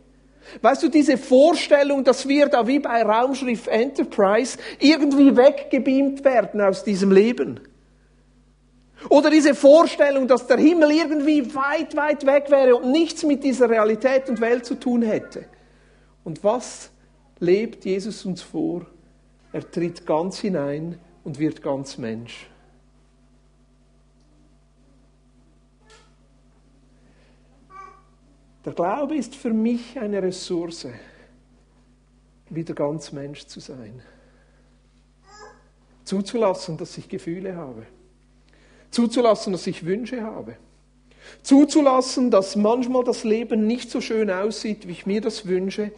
Weißt 0.61 0.81
du, 0.81 0.87
diese 0.87 1.17
Vorstellung, 1.17 2.05
dass 2.05 2.27
wir 2.27 2.47
da 2.47 2.65
wie 2.67 2.79
bei 2.79 3.03
Raumschrift 3.03 3.67
Enterprise 3.67 4.57
irgendwie 4.79 5.35
weggebeamt 5.35 6.23
werden 6.23 6.61
aus 6.61 6.85
diesem 6.85 7.11
Leben. 7.11 7.59
Oder 9.09 9.29
diese 9.29 9.53
Vorstellung, 9.53 10.27
dass 10.27 10.47
der 10.47 10.57
Himmel 10.57 10.91
irgendwie 10.91 11.53
weit, 11.53 11.95
weit 11.95 12.25
weg 12.25 12.49
wäre 12.49 12.75
und 12.75 12.91
nichts 12.91 13.23
mit 13.23 13.43
dieser 13.43 13.69
Realität 13.69 14.27
und 14.27 14.41
Welt 14.41 14.65
zu 14.65 14.75
tun 14.75 15.03
hätte. 15.03 15.45
Und 16.23 16.43
was 16.43 16.89
lebt 17.39 17.85
Jesus 17.85 18.25
uns 18.25 18.41
vor? 18.41 18.85
Er 19.53 19.69
tritt 19.69 20.05
ganz 20.05 20.39
hinein 20.39 20.99
und 21.23 21.37
wird 21.39 21.61
ganz 21.61 21.97
Mensch. 21.97 22.49
Der 28.65 28.73
Glaube 28.73 29.15
ist 29.15 29.35
für 29.35 29.53
mich 29.53 29.97
eine 29.97 30.21
Ressource, 30.21 30.87
wieder 32.49 32.73
ganz 32.73 33.13
Mensch 33.13 33.45
zu 33.45 33.61
sein. 33.61 34.01
Zuzulassen, 36.03 36.77
dass 36.77 36.97
ich 36.97 37.07
Gefühle 37.07 37.55
habe 37.55 37.85
Zuzulassen, 38.97 39.53
dass 39.53 39.67
ich 39.67 39.85
Wünsche 39.85 40.23
habe. 40.23 40.55
Zuzulassen, 41.43 42.31
dass 42.31 42.55
manchmal 42.55 43.03
das 43.03 43.23
Leben 43.23 43.67
nicht 43.67 43.91
so 43.91 44.01
schön 44.01 44.31
aussieht, 44.31 44.87
wie 44.87 44.91
ich 44.91 45.05
mir 45.05 45.21
das 45.21 45.45
wünsche 45.45 45.91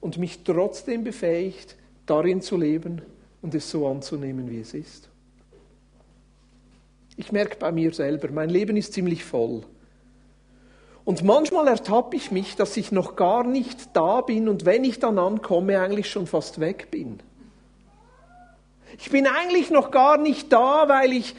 und 0.00 0.16
mich 0.16 0.44
trotzdem 0.44 1.02
befähigt, 1.02 1.74
darin 2.06 2.40
zu 2.40 2.56
leben 2.56 3.02
und 3.42 3.52
es 3.56 3.68
so 3.68 3.88
anzunehmen, 3.88 4.48
wie 4.48 4.60
es 4.60 4.74
ist. 4.74 5.08
Ich 7.16 7.32
merke 7.32 7.56
bei 7.56 7.72
mir 7.72 7.92
selber, 7.92 8.30
mein 8.30 8.48
Leben 8.48 8.76
ist 8.76 8.92
ziemlich 8.92 9.24
voll. 9.24 9.64
Und 11.04 11.24
manchmal 11.24 11.66
ertappe 11.66 12.14
ich 12.14 12.30
mich, 12.30 12.54
dass 12.54 12.76
ich 12.76 12.92
noch 12.92 13.16
gar 13.16 13.42
nicht 13.42 13.88
da 13.92 14.20
bin 14.20 14.48
und 14.48 14.64
wenn 14.64 14.84
ich 14.84 15.00
dann 15.00 15.18
ankomme, 15.18 15.80
eigentlich 15.80 16.08
schon 16.08 16.28
fast 16.28 16.60
weg 16.60 16.92
bin. 16.92 17.18
Ich 18.98 19.10
bin 19.10 19.26
eigentlich 19.26 19.70
noch 19.70 19.90
gar 19.90 20.16
nicht 20.16 20.52
da, 20.52 20.88
weil 20.88 21.12
ich 21.12 21.34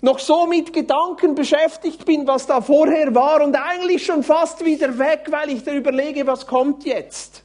noch 0.00 0.18
so 0.18 0.46
mit 0.46 0.72
Gedanken 0.72 1.34
beschäftigt 1.34 2.04
bin, 2.04 2.26
was 2.26 2.46
da 2.46 2.60
vorher 2.60 3.14
war 3.14 3.42
und 3.42 3.56
eigentlich 3.56 4.04
schon 4.04 4.22
fast 4.22 4.64
wieder 4.64 4.98
weg, 4.98 5.26
weil 5.30 5.50
ich 5.50 5.64
da 5.64 5.72
überlege, 5.72 6.26
was 6.26 6.46
kommt 6.46 6.84
jetzt. 6.84 7.42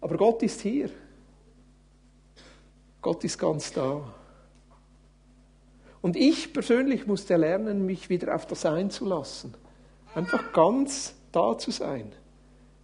Aber 0.00 0.16
Gott 0.16 0.42
ist 0.42 0.60
hier. 0.60 0.90
Gott 3.00 3.24
ist 3.24 3.38
ganz 3.38 3.72
da. 3.72 4.02
Und 6.02 6.16
ich 6.16 6.52
persönlich 6.52 7.06
musste 7.06 7.36
lernen, 7.36 7.86
mich 7.86 8.08
wieder 8.08 8.34
auf 8.34 8.46
das 8.46 8.66
einzulassen. 8.66 9.54
Einfach 10.14 10.52
ganz 10.52 11.14
da 11.32 11.56
zu 11.58 11.70
sein 11.70 12.12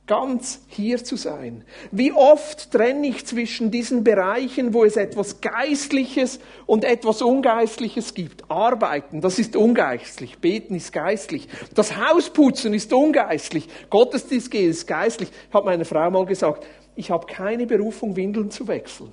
ganz 0.06 0.60
hier 0.68 1.02
zu 1.02 1.16
sein. 1.16 1.64
Wie 1.90 2.12
oft 2.12 2.72
trenne 2.72 3.06
ich 3.06 3.24
zwischen 3.24 3.70
diesen 3.70 4.02
Bereichen, 4.02 4.74
wo 4.74 4.84
es 4.84 4.96
etwas 4.96 5.40
Geistliches 5.40 6.40
und 6.66 6.84
etwas 6.84 7.22
Ungeistliches 7.22 8.12
gibt. 8.14 8.50
Arbeiten, 8.50 9.20
das 9.20 9.38
ist 9.38 9.54
ungeistlich. 9.54 10.38
Beten 10.38 10.74
ist 10.74 10.92
geistlich. 10.92 11.48
Das 11.74 11.96
Hausputzen 11.96 12.74
ist 12.74 12.92
ungeistlich. 12.92 13.68
Gottesdienst 13.90 14.50
gehen 14.50 14.70
ist 14.70 14.86
geistlich. 14.86 15.30
Ich 15.48 15.54
habe 15.54 15.66
meiner 15.66 15.84
Frau 15.84 16.10
mal 16.10 16.26
gesagt, 16.26 16.66
ich 16.96 17.10
habe 17.10 17.26
keine 17.26 17.66
Berufung, 17.66 18.16
Windeln 18.16 18.50
zu 18.50 18.66
wechseln. 18.68 19.12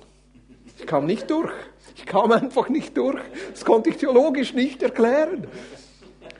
Ich 0.78 0.86
kam 0.86 1.06
nicht 1.06 1.30
durch. 1.30 1.52
Ich 1.96 2.06
kam 2.06 2.32
einfach 2.32 2.68
nicht 2.68 2.96
durch. 2.96 3.20
Das 3.52 3.64
konnte 3.64 3.90
ich 3.90 3.96
theologisch 3.96 4.54
nicht 4.54 4.82
erklären. 4.82 5.46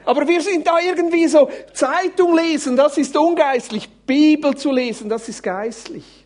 Aber 0.05 0.27
wir 0.27 0.41
sind 0.41 0.65
da 0.65 0.79
irgendwie 0.79 1.27
so, 1.27 1.49
Zeitung 1.73 2.35
lesen, 2.35 2.75
das 2.75 2.97
ist 2.97 3.15
ungeistlich. 3.15 3.89
Bibel 4.05 4.55
zu 4.55 4.71
lesen, 4.71 5.09
das 5.09 5.29
ist 5.29 5.43
geistlich. 5.43 6.25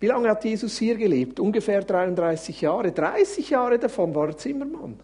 Wie 0.00 0.06
lange 0.06 0.28
hat 0.28 0.44
Jesus 0.44 0.76
hier 0.78 0.96
gelebt? 0.96 1.40
Ungefähr 1.40 1.82
33 1.82 2.60
Jahre. 2.60 2.92
30 2.92 3.50
Jahre 3.50 3.78
davon 3.78 4.14
war 4.14 4.28
er 4.28 4.36
Zimmermann. 4.36 5.00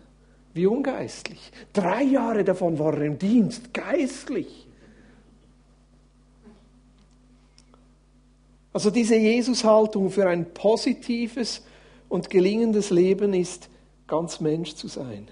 Wie 0.53 0.67
ungeistlich. 0.67 1.53
Drei 1.73 2.03
Jahre 2.03 2.45
davon 2.45 2.79
war 2.79 2.95
er 2.95 3.03
im 3.03 3.19
Dienst, 3.19 3.73
geistlich. 3.73 4.67
Also 8.73 8.91
diese 8.91 9.17
Jesus-Haltung 9.17 10.11
für 10.11 10.29
ein 10.29 10.53
positives 10.53 11.65
und 12.09 12.31
gelingendes 12.31 12.91
Leben 12.91 13.33
ist, 13.33 13.69
ganz 14.07 14.41
Mensch 14.41 14.75
zu 14.75 14.89
sein 14.89 15.29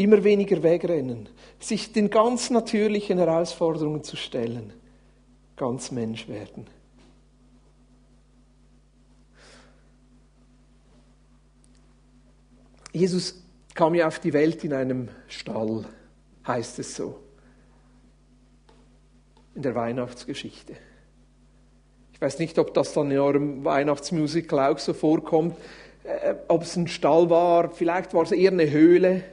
immer 0.00 0.24
weniger 0.24 0.62
wegrennen, 0.62 1.28
sich 1.58 1.92
den 1.92 2.08
ganz 2.08 2.48
natürlichen 2.48 3.18
Herausforderungen 3.18 4.02
zu 4.02 4.16
stellen, 4.16 4.72
ganz 5.56 5.90
Mensch 5.90 6.26
werden. 6.26 6.66
Jesus 12.92 13.42
kam 13.74 13.94
ja 13.94 14.08
auf 14.08 14.18
die 14.18 14.32
Welt 14.32 14.64
in 14.64 14.72
einem 14.72 15.08
Stall, 15.28 15.84
heißt 16.46 16.78
es 16.78 16.96
so, 16.96 17.20
in 19.54 19.60
der 19.60 19.74
Weihnachtsgeschichte. 19.74 20.76
Ich 22.14 22.20
weiß 22.22 22.38
nicht, 22.38 22.58
ob 22.58 22.72
das 22.72 22.94
dann 22.94 23.10
in 23.10 23.18
eurem 23.18 23.64
Weihnachtsmusical 23.66 24.72
auch 24.72 24.78
so 24.78 24.94
vorkommt, 24.94 25.56
äh, 26.04 26.34
ob 26.48 26.62
es 26.62 26.74
ein 26.74 26.88
Stall 26.88 27.28
war, 27.28 27.70
vielleicht 27.70 28.14
war 28.14 28.22
es 28.22 28.32
eher 28.32 28.50
eine 28.50 28.70
Höhle 28.70 29.24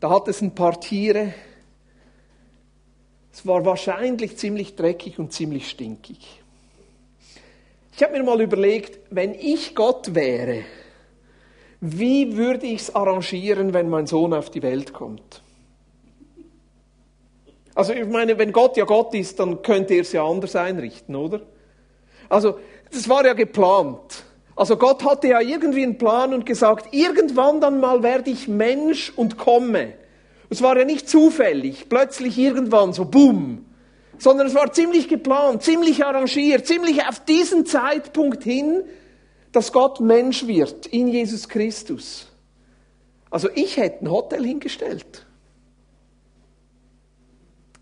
da 0.00 0.10
hat 0.10 0.28
es 0.28 0.40
ein 0.40 0.54
paar 0.54 0.80
Tiere. 0.80 1.34
Es 3.32 3.46
war 3.46 3.64
wahrscheinlich 3.64 4.36
ziemlich 4.36 4.76
dreckig 4.76 5.18
und 5.18 5.32
ziemlich 5.32 5.68
stinkig. 5.68 6.40
Ich 7.94 8.02
habe 8.02 8.12
mir 8.12 8.22
mal 8.22 8.40
überlegt, 8.40 8.98
wenn 9.10 9.34
ich 9.34 9.74
Gott 9.74 10.14
wäre, 10.14 10.64
wie 11.80 12.36
würde 12.36 12.66
ich 12.66 12.82
es 12.82 12.94
arrangieren, 12.94 13.72
wenn 13.72 13.88
mein 13.88 14.06
Sohn 14.06 14.34
auf 14.34 14.50
die 14.50 14.62
Welt 14.62 14.92
kommt? 14.92 15.42
Also 17.74 17.92
ich 17.92 18.06
meine, 18.06 18.36
wenn 18.38 18.50
Gott 18.50 18.76
ja 18.76 18.84
Gott 18.84 19.14
ist, 19.14 19.38
dann 19.38 19.62
könnte 19.62 19.94
er 19.94 20.00
es 20.02 20.12
ja 20.12 20.26
anders 20.26 20.56
einrichten, 20.56 21.14
oder? 21.14 21.42
Also 22.28 22.58
das 22.90 23.08
war 23.08 23.24
ja 23.24 23.34
geplant. 23.34 24.24
Also 24.58 24.76
Gott 24.76 25.04
hatte 25.04 25.28
ja 25.28 25.40
irgendwie 25.40 25.84
einen 25.84 25.98
Plan 25.98 26.34
und 26.34 26.44
gesagt, 26.44 26.92
irgendwann 26.92 27.60
dann 27.60 27.78
mal 27.78 28.02
werde 28.02 28.28
ich 28.28 28.48
Mensch 28.48 29.12
und 29.14 29.38
komme. 29.38 29.92
Es 30.50 30.62
war 30.62 30.76
ja 30.76 30.84
nicht 30.84 31.08
zufällig, 31.08 31.88
plötzlich 31.88 32.36
irgendwann 32.36 32.92
so 32.92 33.04
bumm, 33.04 33.66
sondern 34.18 34.48
es 34.48 34.56
war 34.56 34.72
ziemlich 34.72 35.06
geplant, 35.06 35.62
ziemlich 35.62 36.04
arrangiert, 36.04 36.66
ziemlich 36.66 37.06
auf 37.06 37.24
diesen 37.24 37.66
Zeitpunkt 37.66 38.42
hin, 38.42 38.82
dass 39.52 39.70
Gott 39.70 40.00
Mensch 40.00 40.48
wird 40.48 40.86
in 40.86 41.06
Jesus 41.06 41.48
Christus. 41.48 42.26
Also 43.30 43.48
ich 43.54 43.76
hätte 43.76 44.06
ein 44.06 44.10
Hotel 44.10 44.44
hingestellt. 44.44 45.24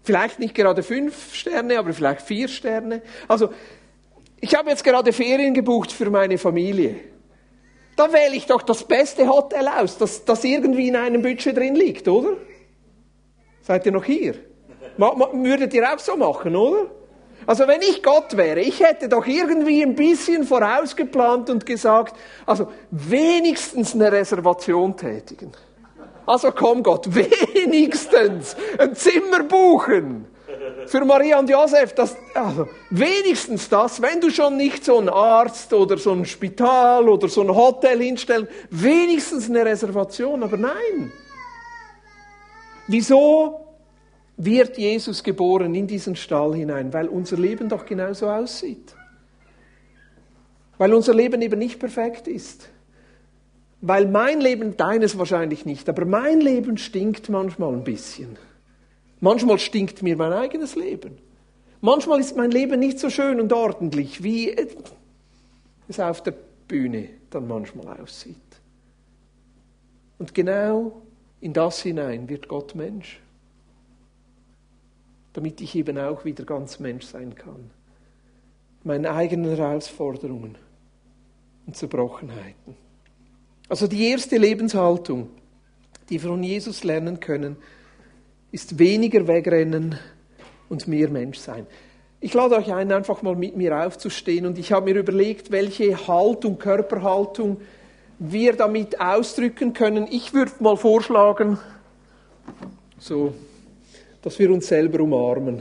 Vielleicht 0.02 0.40
nicht 0.40 0.54
gerade 0.54 0.82
fünf 0.82 1.34
Sterne, 1.34 1.78
aber 1.78 1.94
vielleicht 1.94 2.20
vier 2.20 2.48
Sterne. 2.48 3.00
Also 3.28 3.48
ich 4.40 4.54
habe 4.54 4.70
jetzt 4.70 4.84
gerade 4.84 5.12
Ferien 5.12 5.54
gebucht 5.54 5.92
für 5.92 6.10
meine 6.10 6.38
Familie. 6.38 6.96
Da 7.96 8.12
wähle 8.12 8.36
ich 8.36 8.46
doch 8.46 8.62
das 8.62 8.84
beste 8.84 9.26
Hotel 9.26 9.66
aus, 9.68 9.96
das, 9.96 10.24
das 10.24 10.44
irgendwie 10.44 10.88
in 10.88 10.96
einem 10.96 11.22
Budget 11.22 11.56
drin 11.56 11.74
liegt, 11.74 12.06
oder? 12.08 12.36
Seid 13.62 13.86
ihr 13.86 13.92
noch 13.92 14.04
hier? 14.04 14.34
Würdet 14.98 15.72
ihr 15.74 15.92
auch 15.92 15.98
so 15.98 16.16
machen, 16.16 16.54
oder? 16.54 16.90
Also 17.46 17.66
wenn 17.66 17.80
ich 17.80 18.02
Gott 18.02 18.36
wäre, 18.36 18.60
ich 18.60 18.80
hätte 18.80 19.08
doch 19.08 19.26
irgendwie 19.26 19.82
ein 19.82 19.94
bisschen 19.94 20.44
vorausgeplant 20.44 21.48
und 21.48 21.64
gesagt, 21.64 22.16
also 22.44 22.70
wenigstens 22.90 23.94
eine 23.94 24.10
Reservation 24.10 24.96
tätigen. 24.96 25.52
Also 26.26 26.50
komm 26.50 26.82
Gott, 26.82 27.06
wenigstens 27.14 28.56
ein 28.78 28.94
Zimmer 28.94 29.44
buchen 29.44 30.26
für 30.88 31.04
Maria 31.04 31.38
und 31.38 31.48
Josef, 31.48 31.94
das, 31.94 32.16
also, 32.34 32.68
wenigstens 32.90 33.68
das, 33.68 34.00
wenn 34.00 34.20
du 34.20 34.30
schon 34.30 34.56
nicht 34.56 34.84
so 34.84 34.98
einen 34.98 35.08
Arzt 35.08 35.72
oder 35.72 35.98
so 35.98 36.12
ein 36.12 36.24
Spital 36.24 37.08
oder 37.08 37.28
so 37.28 37.42
ein 37.42 37.54
Hotel 37.54 38.00
hinstellen, 38.00 38.48
wenigstens 38.70 39.48
eine 39.48 39.64
Reservation, 39.64 40.42
aber 40.42 40.56
nein. 40.56 41.12
Wieso 42.88 43.66
wird 44.36 44.78
Jesus 44.78 45.22
geboren 45.22 45.74
in 45.74 45.86
diesen 45.86 46.16
Stall 46.16 46.54
hinein? 46.54 46.92
Weil 46.92 47.08
unser 47.08 47.36
Leben 47.36 47.68
doch 47.68 47.84
genauso 47.84 48.28
aussieht. 48.28 48.94
Weil 50.78 50.92
unser 50.92 51.14
Leben 51.14 51.40
eben 51.42 51.58
nicht 51.58 51.78
perfekt 51.78 52.28
ist. 52.28 52.68
Weil 53.80 54.06
mein 54.06 54.40
Leben, 54.40 54.76
deines 54.76 55.18
wahrscheinlich 55.18 55.64
nicht, 55.66 55.88
aber 55.88 56.04
mein 56.04 56.40
Leben 56.40 56.76
stinkt 56.78 57.28
manchmal 57.28 57.72
ein 57.72 57.84
bisschen. 57.84 58.38
Manchmal 59.20 59.58
stinkt 59.58 60.02
mir 60.02 60.16
mein 60.16 60.32
eigenes 60.32 60.76
Leben. 60.76 61.18
Manchmal 61.80 62.20
ist 62.20 62.36
mein 62.36 62.50
Leben 62.50 62.80
nicht 62.80 62.98
so 62.98 63.10
schön 63.10 63.40
und 63.40 63.52
ordentlich, 63.52 64.22
wie 64.22 64.54
es 65.88 66.00
auf 66.00 66.22
der 66.22 66.34
Bühne 66.68 67.08
dann 67.30 67.46
manchmal 67.46 68.00
aussieht. 68.00 68.36
Und 70.18 70.34
genau 70.34 71.02
in 71.40 71.52
das 71.52 71.82
hinein 71.82 72.28
wird 72.28 72.48
Gott 72.48 72.74
Mensch, 72.74 73.20
damit 75.32 75.60
ich 75.60 75.74
eben 75.74 75.98
auch 75.98 76.24
wieder 76.24 76.44
ganz 76.44 76.80
Mensch 76.80 77.04
sein 77.04 77.34
kann. 77.34 77.70
Meine 78.82 79.12
eigenen 79.12 79.56
Herausforderungen 79.56 80.56
und 81.66 81.76
Zerbrochenheiten. 81.76 82.74
Also 83.68 83.86
die 83.86 84.08
erste 84.08 84.38
Lebenshaltung, 84.38 85.28
die 86.08 86.22
wir 86.22 86.30
von 86.30 86.42
Jesus 86.42 86.84
lernen 86.84 87.20
können, 87.20 87.56
ist 88.56 88.78
weniger 88.78 89.28
wegrennen 89.28 89.98
und 90.70 90.88
mehr 90.88 91.10
Mensch 91.10 91.36
sein. 91.38 91.66
Ich 92.22 92.32
lade 92.32 92.56
euch 92.56 92.72
ein, 92.72 92.90
einfach 92.90 93.20
mal 93.20 93.36
mit 93.36 93.54
mir 93.54 93.76
aufzustehen 93.84 94.46
und 94.46 94.56
ich 94.56 94.72
habe 94.72 94.86
mir 94.90 94.98
überlegt, 94.98 95.50
welche 95.50 96.08
Haltung, 96.08 96.56
Körperhaltung 96.56 97.58
wir 98.18 98.54
damit 98.54 98.98
ausdrücken 98.98 99.74
können. 99.74 100.08
Ich 100.10 100.32
würde 100.32 100.52
mal 100.60 100.78
vorschlagen, 100.78 101.58
so, 102.98 103.34
dass 104.22 104.38
wir 104.38 104.50
uns 104.50 104.68
selber 104.68 105.02
umarmen 105.02 105.60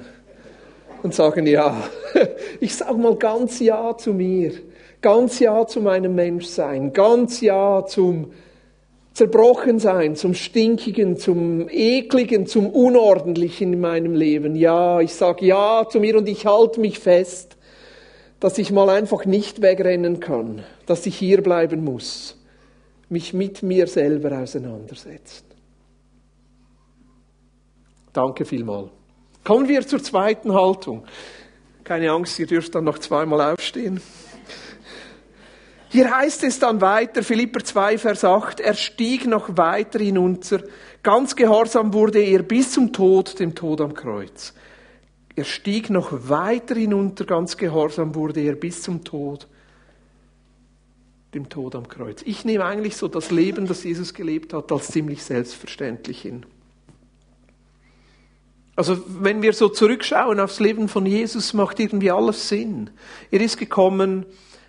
und 1.04 1.14
sagen, 1.14 1.48
ja, 1.48 1.76
ich 2.62 2.78
sage 2.78 2.94
mal 2.94 3.18
ganz 3.18 3.60
Ja 3.60 3.98
zu 3.98 4.14
mir, 4.14 4.54
ganz 5.02 5.40
Ja 5.40 5.68
zu 5.68 5.82
meinem 5.82 6.16
Menschsein, 6.16 6.94
ganz 6.94 7.42
Ja 7.42 7.86
zum 7.86 8.32
zerbrochen 9.16 9.80
sein, 9.80 10.18
zum 10.18 10.34
Stinkigen, 10.34 11.18
zum 11.18 11.70
Ekligen, 11.70 12.46
zum 12.48 12.70
Unordentlichen 12.70 13.72
in 13.72 13.80
meinem 13.80 14.14
Leben. 14.14 14.56
Ja, 14.56 15.00
ich 15.00 15.16
sage 15.16 15.46
Ja 15.46 15.88
zu 15.90 16.02
mir 16.02 16.18
und 16.18 16.28
ich 16.28 16.46
halte 16.46 16.82
mich 16.82 17.00
fest, 17.00 17.56
dass 18.42 18.58
ich 18.58 18.72
mal 18.72 18.90
einfach 18.90 19.26
nicht 19.26 19.62
wegrennen 19.62 20.20
kann, 20.20 20.64
dass 20.86 21.06
ich 21.06 21.18
hier 21.18 21.42
bleiben 21.42 21.84
muss, 21.84 22.38
mich 23.08 23.34
mit 23.34 23.64
mir 23.64 23.88
selber 23.88 24.38
auseinandersetzen. 24.38 25.46
Danke 28.12 28.44
vielmal. 28.44 28.90
Kommen 29.46 29.70
wir 29.70 29.88
zur 29.88 30.04
zweiten 30.04 30.54
Haltung. 30.54 31.06
Keine 31.86 32.12
Angst, 32.12 32.38
ihr 32.38 32.48
dürft 32.48 32.76
dann 32.76 32.84
noch 32.84 33.00
zweimal 33.00 33.54
aufstehen. 33.54 34.02
Hier 35.96 36.14
heißt 36.14 36.44
es 36.44 36.60
dann 36.60 36.82
weiter, 36.82 37.24
Philipper 37.24 37.64
2, 37.64 37.98
Vers 38.00 38.26
8, 38.26 38.60
er 38.60 38.74
stieg 38.74 39.26
noch 39.26 39.56
weiter 39.56 40.00
hinunter, 40.00 40.62
ganz 41.02 41.38
gehorsam 41.38 41.94
wurde 41.94 42.20
er 42.20 42.44
bis 42.44 42.74
zum 42.74 42.92
Tod, 42.92 43.40
dem 43.40 43.56
Tod 43.56 43.80
am 43.80 43.94
Kreuz. 43.94 44.54
Er 45.38 45.46
stieg 45.46 45.90
noch 45.90 46.28
weiter 46.28 46.76
hinunter, 46.76 47.24
ganz 47.24 47.56
gehorsam 47.56 48.14
wurde 48.14 48.42
er 48.42 48.56
bis 48.56 48.82
zum 48.82 49.06
Tod, 49.06 49.48
dem 51.34 51.48
Tod 51.48 51.76
am 51.76 51.88
Kreuz. 51.88 52.24
Ich 52.26 52.44
nehme 52.44 52.66
eigentlich 52.66 52.98
so 52.98 53.08
das 53.08 53.32
Leben, 53.32 53.66
das 53.66 53.86
Jesus 53.86 54.14
gelebt 54.14 54.52
hat, 54.52 54.74
als 54.74 54.90
ziemlich 54.90 55.24
selbstverständlich 55.24 56.22
hin. 56.22 56.46
Also 58.76 59.02
wenn 59.22 59.42
wir 59.42 59.54
so 59.54 59.70
zurückschauen 59.70 60.42
aufs 60.42 60.60
Leben 60.60 60.90
von 60.90 61.06
Jesus, 61.06 61.54
macht 61.54 61.80
irgendwie 61.80 62.12
alles 62.12 62.50
Sinn. 62.50 62.90
Er 63.32 63.40
ist 63.40 63.56
gekommen, 63.56 64.26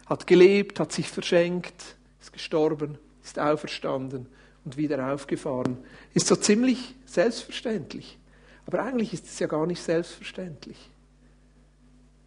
hat 0.06 0.26
gelebt, 0.26 0.80
hat 0.80 0.92
sich 0.92 1.08
verschenkt, 1.08 1.96
ist 2.20 2.32
gestorben, 2.32 2.98
ist 3.22 3.38
auferstanden 3.38 4.26
und 4.64 4.76
wieder 4.76 5.12
aufgefahren. 5.12 5.78
Ist 6.14 6.28
so 6.28 6.36
ziemlich 6.36 6.94
selbstverständlich. 7.04 8.18
Aber 8.66 8.82
eigentlich 8.82 9.12
ist 9.12 9.26
es 9.26 9.38
ja 9.38 9.46
gar 9.46 9.66
nicht 9.66 9.82
selbstverständlich. 9.82 10.90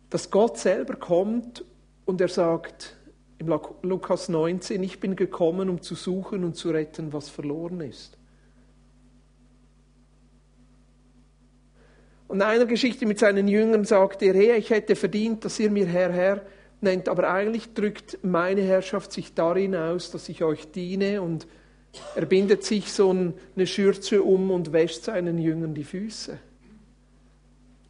Dass 0.09 0.29
Gott 0.29 0.57
selber 0.57 0.95
kommt 0.95 1.63
und 2.05 2.21
er 2.21 2.29
sagt 2.29 2.95
im 3.37 3.47
Lukas 3.83 4.27
19, 4.27 4.83
ich 4.83 4.99
bin 4.99 5.15
gekommen, 5.15 5.69
um 5.69 5.81
zu 5.81 5.95
suchen 5.95 6.43
und 6.43 6.55
zu 6.55 6.71
retten, 6.71 7.13
was 7.13 7.29
verloren 7.29 7.79
ist. 7.81 8.17
Und 12.27 12.37
in 12.37 12.41
einer 12.43 12.65
Geschichte 12.65 13.05
mit 13.05 13.17
seinen 13.19 13.47
Jüngern 13.47 13.85
sagt 13.85 14.21
er, 14.21 14.33
hey, 14.33 14.57
ich 14.57 14.69
hätte 14.69 14.95
verdient, 14.95 15.45
dass 15.45 15.59
ihr 15.59 15.71
mir 15.71 15.87
Herr, 15.87 16.11
Herr 16.11 16.41
nennt, 16.81 17.09
aber 17.09 17.31
eigentlich 17.31 17.73
drückt 17.73 18.19
meine 18.23 18.61
Herrschaft 18.61 19.11
sich 19.11 19.33
darin 19.33 19.75
aus, 19.75 20.11
dass 20.11 20.29
ich 20.29 20.43
euch 20.43 20.71
diene 20.71 21.21
und 21.21 21.47
er 22.15 22.25
bindet 22.25 22.63
sich 22.63 22.91
so 22.91 23.09
eine 23.09 23.67
Schürze 23.67 24.21
um 24.21 24.51
und 24.51 24.71
wäscht 24.71 25.03
seinen 25.03 25.37
Jüngern 25.37 25.73
die 25.73 25.83
Füße. 25.83 26.37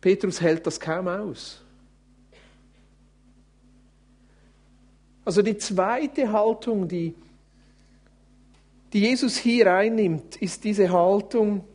Petrus 0.01 0.39
hält 0.39 0.65
das 0.65 0.79
kaum 0.79 1.07
aus. 1.07 1.61
Also 5.25 5.41
die 5.41 5.57
zweite 5.57 6.31
Haltung, 6.31 6.87
die, 6.87 7.13
die 8.93 9.01
Jesus 9.01 9.37
hier 9.37 9.71
einnimmt, 9.71 10.37
ist 10.37 10.63
diese 10.63 10.89
Haltung, 10.89 11.65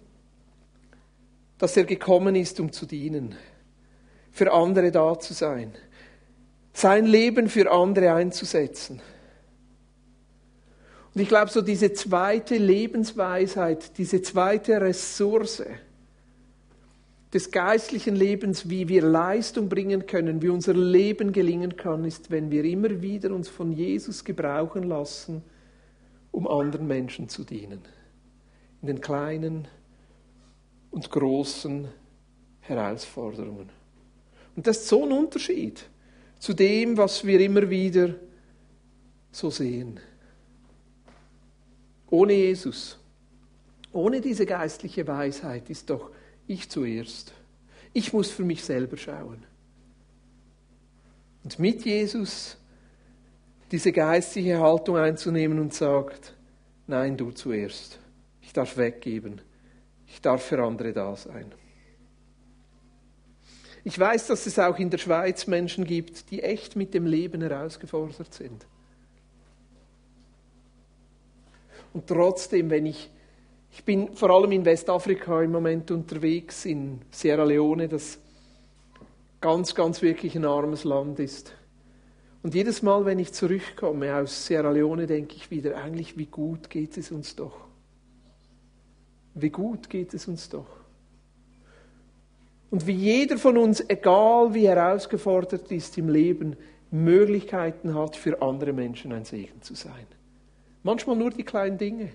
dass 1.58 1.76
er 1.76 1.84
gekommen 1.84 2.34
ist, 2.34 2.58
um 2.58 2.72
zu 2.72 2.86
dienen, 2.86 3.36
für 4.32 4.52
andere 4.52 4.90
da 4.90 5.16
zu 5.18 5.34
sein 5.34 5.72
sein 6.74 7.06
Leben 7.06 7.48
für 7.48 7.70
andere 7.72 8.12
einzusetzen. 8.12 9.00
Und 11.14 11.20
ich 11.20 11.28
glaube, 11.28 11.50
so 11.50 11.62
diese 11.62 11.92
zweite 11.92 12.56
Lebensweisheit, 12.56 13.96
diese 13.96 14.20
zweite 14.20 14.80
Ressource 14.80 15.62
des 17.32 17.50
geistlichen 17.52 18.16
Lebens, 18.16 18.68
wie 18.68 18.88
wir 18.88 19.02
Leistung 19.02 19.68
bringen 19.68 20.06
können, 20.06 20.42
wie 20.42 20.48
unser 20.48 20.74
Leben 20.74 21.32
gelingen 21.32 21.76
kann, 21.76 22.04
ist, 22.04 22.32
wenn 22.32 22.50
wir 22.50 22.64
immer 22.64 23.00
wieder 23.00 23.32
uns 23.32 23.48
von 23.48 23.72
Jesus 23.72 24.24
gebrauchen 24.24 24.82
lassen, 24.82 25.42
um 26.32 26.48
anderen 26.48 26.88
Menschen 26.88 27.28
zu 27.28 27.44
dienen. 27.44 27.82
In 28.82 28.88
den 28.88 29.00
kleinen 29.00 29.68
und 30.90 31.08
großen 31.08 31.88
Herausforderungen. 32.60 33.68
Und 34.56 34.66
das 34.66 34.78
ist 34.78 34.88
so 34.88 35.04
ein 35.04 35.12
Unterschied 35.12 35.88
zu 36.44 36.52
dem, 36.52 36.98
was 36.98 37.24
wir 37.24 37.40
immer 37.40 37.70
wieder 37.70 38.16
so 39.32 39.48
sehen. 39.48 39.98
Ohne 42.10 42.34
Jesus, 42.34 42.98
ohne 43.94 44.20
diese 44.20 44.44
geistliche 44.44 45.06
Weisheit 45.06 45.70
ist 45.70 45.88
doch 45.88 46.10
ich 46.46 46.68
zuerst. 46.68 47.32
Ich 47.94 48.12
muss 48.12 48.30
für 48.30 48.44
mich 48.44 48.62
selber 48.62 48.98
schauen. 48.98 49.42
Und 51.44 51.58
mit 51.58 51.82
Jesus 51.86 52.58
diese 53.70 53.92
geistliche 53.92 54.60
Haltung 54.60 54.98
einzunehmen 54.98 55.58
und 55.58 55.72
sagt, 55.72 56.34
nein, 56.86 57.16
du 57.16 57.30
zuerst. 57.30 57.98
Ich 58.42 58.52
darf 58.52 58.76
weggeben. 58.76 59.40
Ich 60.06 60.20
darf 60.20 60.44
für 60.44 60.62
andere 60.62 60.92
da 60.92 61.16
sein. 61.16 61.54
Ich 63.84 63.98
weiß, 63.98 64.28
dass 64.28 64.46
es 64.46 64.58
auch 64.58 64.78
in 64.78 64.88
der 64.88 64.96
Schweiz 64.96 65.46
Menschen 65.46 65.84
gibt, 65.84 66.30
die 66.30 66.42
echt 66.42 66.74
mit 66.74 66.94
dem 66.94 67.04
Leben 67.04 67.42
herausgefordert 67.42 68.32
sind. 68.32 68.66
Und 71.92 72.06
trotzdem, 72.06 72.70
wenn 72.70 72.86
ich, 72.86 73.10
ich 73.70 73.84
bin 73.84 74.16
vor 74.16 74.30
allem 74.30 74.52
in 74.52 74.64
Westafrika 74.64 75.42
im 75.42 75.52
Moment 75.52 75.90
unterwegs, 75.90 76.64
in 76.64 77.02
Sierra 77.10 77.44
Leone, 77.44 77.86
das 77.86 78.18
ganz, 79.40 79.74
ganz 79.74 80.00
wirklich 80.00 80.34
ein 80.34 80.46
armes 80.46 80.84
Land 80.84 81.20
ist. 81.20 81.52
Und 82.42 82.54
jedes 82.54 82.82
Mal, 82.82 83.04
wenn 83.04 83.18
ich 83.18 83.32
zurückkomme 83.32 84.16
aus 84.16 84.46
Sierra 84.46 84.70
Leone, 84.70 85.06
denke 85.06 85.36
ich 85.36 85.50
wieder, 85.50 85.76
eigentlich, 85.76 86.16
wie 86.16 86.26
gut 86.26 86.70
geht 86.70 86.96
es 86.96 87.10
uns 87.10 87.36
doch. 87.36 87.56
Wie 89.34 89.50
gut 89.50 89.90
geht 89.90 90.14
es 90.14 90.26
uns 90.26 90.48
doch. 90.48 90.83
Und 92.74 92.88
wie 92.88 92.92
jeder 92.92 93.38
von 93.38 93.56
uns, 93.56 93.84
egal 93.86 94.52
wie 94.52 94.66
herausgefordert 94.66 95.70
ist 95.70 95.96
im 95.96 96.08
Leben, 96.08 96.56
Möglichkeiten 96.90 97.94
hat, 97.94 98.16
für 98.16 98.42
andere 98.42 98.72
Menschen 98.72 99.12
ein 99.12 99.24
Segen 99.24 99.62
zu 99.62 99.76
sein. 99.76 100.08
Manchmal 100.82 101.14
nur 101.14 101.30
die 101.30 101.44
kleinen 101.44 101.78
Dinge. 101.78 102.10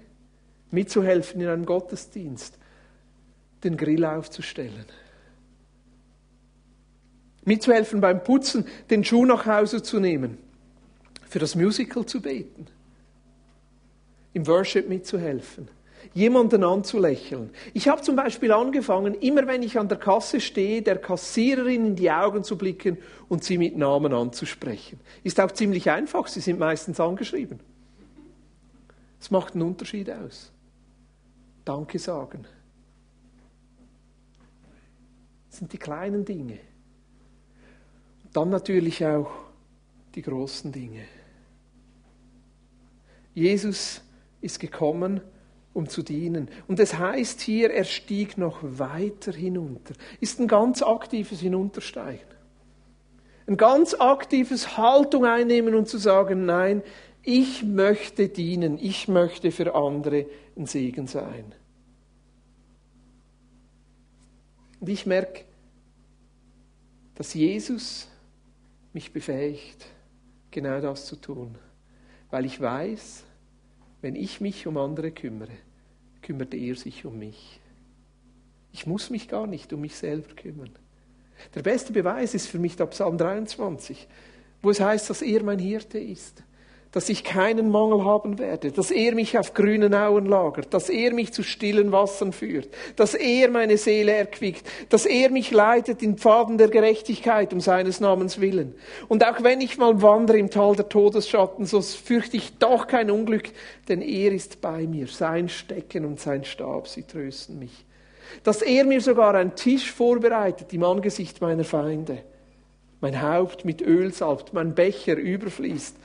Mitzuhelfen 0.70 1.40
in 1.40 1.48
einem 1.48 1.66
Gottesdienst, 1.66 2.58
den 3.64 3.78
Grill 3.78 4.04
aufzustellen. 4.04 4.84
Mitzuhelfen 7.46 8.02
beim 8.02 8.22
Putzen, 8.22 8.66
den 8.90 9.06
Schuh 9.06 9.24
nach 9.24 9.46
Hause 9.46 9.82
zu 9.82 10.02
nehmen, 10.02 10.40
für 11.30 11.40
das 11.40 11.56
Musical 11.56 12.06
zu 12.06 12.22
beten, 12.22 12.68
im 14.34 14.46
Worship 14.46 14.90
mitzuhelfen 14.90 15.70
jemanden 16.14 16.64
anzulächeln. 16.64 17.50
Ich 17.74 17.88
habe 17.88 18.02
zum 18.02 18.16
Beispiel 18.16 18.52
angefangen, 18.52 19.14
immer 19.16 19.48
wenn 19.48 19.64
ich 19.64 19.78
an 19.78 19.88
der 19.88 19.98
Kasse 19.98 20.40
stehe, 20.42 20.82
der 20.82 20.98
Kassiererin 20.98 21.86
in 21.86 21.96
die 21.96 22.12
Augen 22.12 22.44
zu 22.44 22.58
blicken 22.58 22.98
und 23.28 23.44
sie 23.44 23.58
mit 23.58 23.78
Namen 23.78 24.14
anzusprechen. 24.14 25.00
Ist 25.24 25.40
auch 25.40 25.52
ziemlich 25.52 25.90
einfach, 25.90 26.28
sie 26.28 26.42
sind 26.42 26.60
meistens 26.60 27.00
angeschrieben. 27.00 27.60
Es 29.20 29.32
macht 29.32 29.54
einen 29.54 29.64
Unterschied 29.64 30.10
aus. 30.10 30.52
Danke 31.66 32.00
sagen. 32.00 32.46
Das 35.50 35.60
sind 35.60 35.74
die 35.74 35.78
kleinen 35.78 36.26
Dinge. 36.26 36.60
Dann 38.34 38.50
natürlich 38.50 39.06
auch 39.06 39.30
die 40.16 40.22
großen 40.22 40.72
Dinge. 40.72 41.04
Jesus 43.34 44.02
ist 44.42 44.60
gekommen, 44.60 45.22
um 45.80 45.88
zu 45.88 46.04
dienen. 46.04 46.50
Und 46.68 46.80
es 46.80 46.98
heißt 47.00 47.40
hier, 47.40 47.72
er 47.72 47.86
stieg 47.86 48.38
noch 48.38 48.60
weiter 48.62 49.32
hinunter. 49.32 49.94
Ist 50.20 50.40
ein 50.40 50.48
ganz 50.48 50.82
aktives 50.82 51.40
Hinuntersteigen. 51.40 52.28
Ein 53.48 53.58
ganz 53.58 53.96
aktives 53.96 54.78
Haltung 54.78 55.26
einnehmen 55.26 55.74
und 55.74 55.88
zu 55.88 55.98
sagen, 55.98 56.46
nein, 56.46 56.84
ich 57.24 57.64
möchte 57.64 58.28
dienen, 58.28 58.78
ich 58.78 59.08
möchte 59.08 59.52
für 59.52 59.74
andere 59.74 60.26
ein 60.56 60.66
Segen 60.66 61.08
sein. 61.08 61.56
Und 64.80 64.90
ich 64.90 65.06
merke, 65.06 65.46
dass 67.16 67.34
Jesus 67.34 68.08
mich 68.94 69.12
befähigt, 69.12 69.86
genau 70.52 70.80
das 70.82 71.06
zu 71.06 71.16
tun, 71.16 71.56
weil 72.30 72.46
ich 72.46 72.60
weiß, 72.60 73.24
wenn 74.02 74.16
ich 74.16 74.40
mich 74.40 74.68
um 74.68 74.78
andere 74.78 75.12
kümmere, 75.12 75.58
kümmert 76.30 76.54
er 76.54 76.76
sich 76.76 77.06
um 77.06 77.18
mich. 77.18 77.60
Ich 78.72 78.86
muss 78.86 79.10
mich 79.10 79.28
gar 79.30 79.48
nicht 79.48 79.74
um 79.74 79.82
mich 79.82 79.96
selber 79.96 80.36
kümmern. 80.36 80.70
Der 81.56 81.64
beste 81.64 81.92
Beweis 81.92 82.36
ist 82.36 82.46
für 82.46 82.60
mich 82.60 82.76
der 82.76 82.86
Psalm 82.86 83.18
23, 83.18 84.08
wo 84.62 84.70
es 84.70 84.80
heißt, 84.80 85.10
dass 85.10 85.24
er 85.24 85.42
mein 85.42 85.58
Hirte 85.58 85.98
ist 85.98 86.44
dass 86.92 87.08
ich 87.08 87.24
keinen 87.24 87.70
Mangel 87.70 88.04
haben 88.04 88.40
werde, 88.40 88.72
dass 88.72 88.90
er 88.90 89.14
mich 89.14 89.38
auf 89.38 89.54
grünen 89.54 89.94
Auen 89.94 90.26
lagert, 90.26 90.74
dass 90.74 90.90
er 90.90 91.14
mich 91.14 91.32
zu 91.32 91.44
stillen 91.44 91.92
Wassern 91.92 92.34
führt, 92.34 92.70
dass 92.96 93.14
er 93.14 93.50
meine 93.52 93.78
Seele 93.78 94.14
erquickt, 94.14 94.68
dass 94.90 95.06
er 95.06 95.30
mich 95.30 95.52
leitet 95.52 96.02
in 96.02 96.18
Pfaden 96.18 96.58
der 96.58 96.70
Gerechtigkeit 96.70 97.54
um 97.54 97.62
seines 97.62 98.00
Namens 98.00 98.42
willen. 98.42 98.74
Und 99.08 99.24
auch 99.24 99.44
wenn 99.44 99.62
ich 99.62 99.78
mal 99.78 100.02
wandere 100.02 100.40
im 100.40 100.50
Tal 100.50 100.76
der 100.76 100.90
Todesschatten, 100.90 101.66
so 101.66 101.80
fürchte 101.82 102.38
ich 102.38 102.58
doch 102.58 102.88
kein 102.88 103.12
Unglück, 103.12 103.50
denn 103.88 104.02
er 104.02 104.32
ist 104.32 104.60
bei 104.60 104.88
mir, 104.88 105.06
sein 105.08 105.48
Stecken 105.48 106.06
und 106.06 106.20
sein 106.20 106.44
Stab, 106.44 106.88
sie 106.88 107.04
trösten 107.04 107.60
mich. 107.60 107.86
Dass 108.44 108.64
er 108.64 108.84
mir 108.86 109.02
sogar 109.02 109.36
einen 109.36 109.56
Tisch 109.56 109.92
vorbereitet 109.92 110.74
im 110.74 110.84
Angesicht 110.84 111.40
meiner 111.40 111.64
Feinde, 111.64 112.24
mein 113.02 113.22
Haupt 113.22 113.64
mit 113.64 113.82
Öl 113.82 114.12
salbt, 114.12 114.54
mein 114.54 114.76
Becher 114.76 115.16
überfließt, 115.16 115.96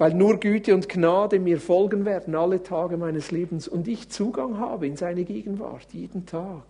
weil 0.00 0.14
nur 0.14 0.40
Güte 0.40 0.74
und 0.74 0.88
Gnade 0.88 1.38
mir 1.38 1.60
folgen 1.60 2.06
werden 2.06 2.34
alle 2.34 2.62
Tage 2.62 2.96
meines 2.96 3.32
Lebens 3.32 3.68
und 3.68 3.86
ich 3.86 4.08
Zugang 4.08 4.58
habe 4.58 4.86
in 4.86 4.96
seine 4.96 5.24
Gegenwart 5.24 5.92
jeden 5.92 6.24
Tag. 6.24 6.64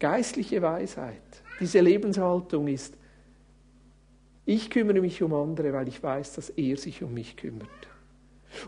Geistliche 0.00 0.60
Weisheit, 0.62 1.22
diese 1.60 1.78
Lebenshaltung 1.78 2.66
ist, 2.66 2.94
ich 4.46 4.68
kümmere 4.68 5.00
mich 5.00 5.22
um 5.22 5.32
andere, 5.32 5.72
weil 5.72 5.86
ich 5.86 6.02
weiß, 6.02 6.32
dass 6.34 6.50
er 6.50 6.76
sich 6.76 7.04
um 7.04 7.14
mich 7.14 7.36
kümmert. 7.36 7.68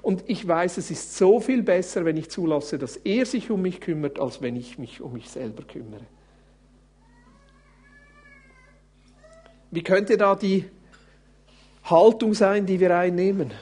Und 0.01 0.23
ich 0.29 0.47
weiß, 0.47 0.77
es 0.77 0.93
ist 0.93 1.17
so 1.17 1.41
viel 1.41 1.65
besser, 1.65 2.05
wenn 2.05 2.17
ich 2.17 2.31
zulasse, 2.31 2.79
dass 2.79 2.99
er 2.99 3.27
sich 3.27 3.51
um 3.51 3.63
mich 3.63 3.81
kümmert, 3.81 4.21
als 4.21 4.41
wenn 4.43 4.55
ich 4.55 4.79
mich 4.79 5.01
um 5.01 5.15
mich 5.15 5.29
selber 5.29 5.65
kümmere. 5.65 6.07
Wie 9.73 9.83
könnte 9.83 10.19
da 10.19 10.37
die 10.37 10.67
Haltung 11.85 12.35
sein, 12.35 12.67
die 12.67 12.79
wir 12.79 12.95
einnehmen? 12.95 13.53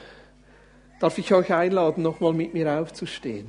Darf 0.99 1.17
ich 1.17 1.33
euch 1.33 1.53
einladen, 1.53 2.03
nochmal 2.03 2.33
mit 2.33 2.53
mir 2.53 2.69
aufzustehen? 2.79 3.47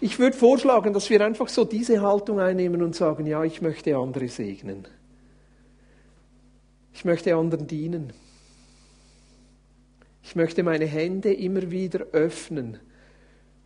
Ich 0.00 0.18
würde 0.18 0.34
vorschlagen, 0.34 0.94
dass 0.94 1.10
wir 1.10 1.20
einfach 1.20 1.48
so 1.48 1.66
diese 1.66 2.00
Haltung 2.00 2.40
einnehmen 2.40 2.82
und 2.82 2.96
sagen, 2.96 3.26
ja, 3.26 3.44
ich 3.44 3.60
möchte 3.60 3.94
andere 3.94 4.28
segnen. 4.28 4.88
Ich 6.94 7.04
möchte 7.04 7.34
anderen 7.36 7.66
dienen. 7.66 8.14
Ich 10.22 10.34
möchte 10.34 10.62
meine 10.62 10.86
Hände 10.86 11.34
immer 11.34 11.70
wieder 11.70 12.06
öffnen 12.12 12.80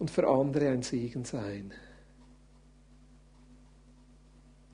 und 0.01 0.11
für 0.11 0.27
andere 0.27 0.69
ein 0.71 0.83
Segen 0.83 1.25
sein. 1.25 1.73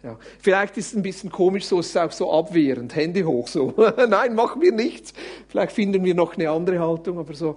Ja. 0.02 0.16
Vielleicht 0.38 0.76
ist 0.76 0.88
es 0.88 0.96
ein 0.96 1.02
bisschen 1.02 1.30
komisch, 1.30 1.64
so 1.66 1.80
ist 1.80 1.90
es 1.90 1.96
auch 1.96 2.12
so 2.12 2.32
abwehrend, 2.32 2.94
Hände 2.94 3.24
hoch 3.24 3.48
so. 3.48 3.74
Nein, 4.08 4.34
machen 4.34 4.62
wir 4.62 4.72
nichts. 4.72 5.12
Vielleicht 5.48 5.72
finden 5.72 6.04
wir 6.04 6.14
noch 6.14 6.36
eine 6.36 6.50
andere 6.50 6.78
Haltung, 6.78 7.18
aber 7.18 7.34
so 7.34 7.56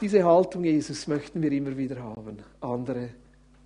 diese 0.00 0.24
Haltung 0.24 0.64
Jesus 0.64 1.06
möchten 1.06 1.42
wir 1.42 1.52
immer 1.52 1.76
wieder 1.76 2.02
haben, 2.02 2.38
andere 2.60 3.10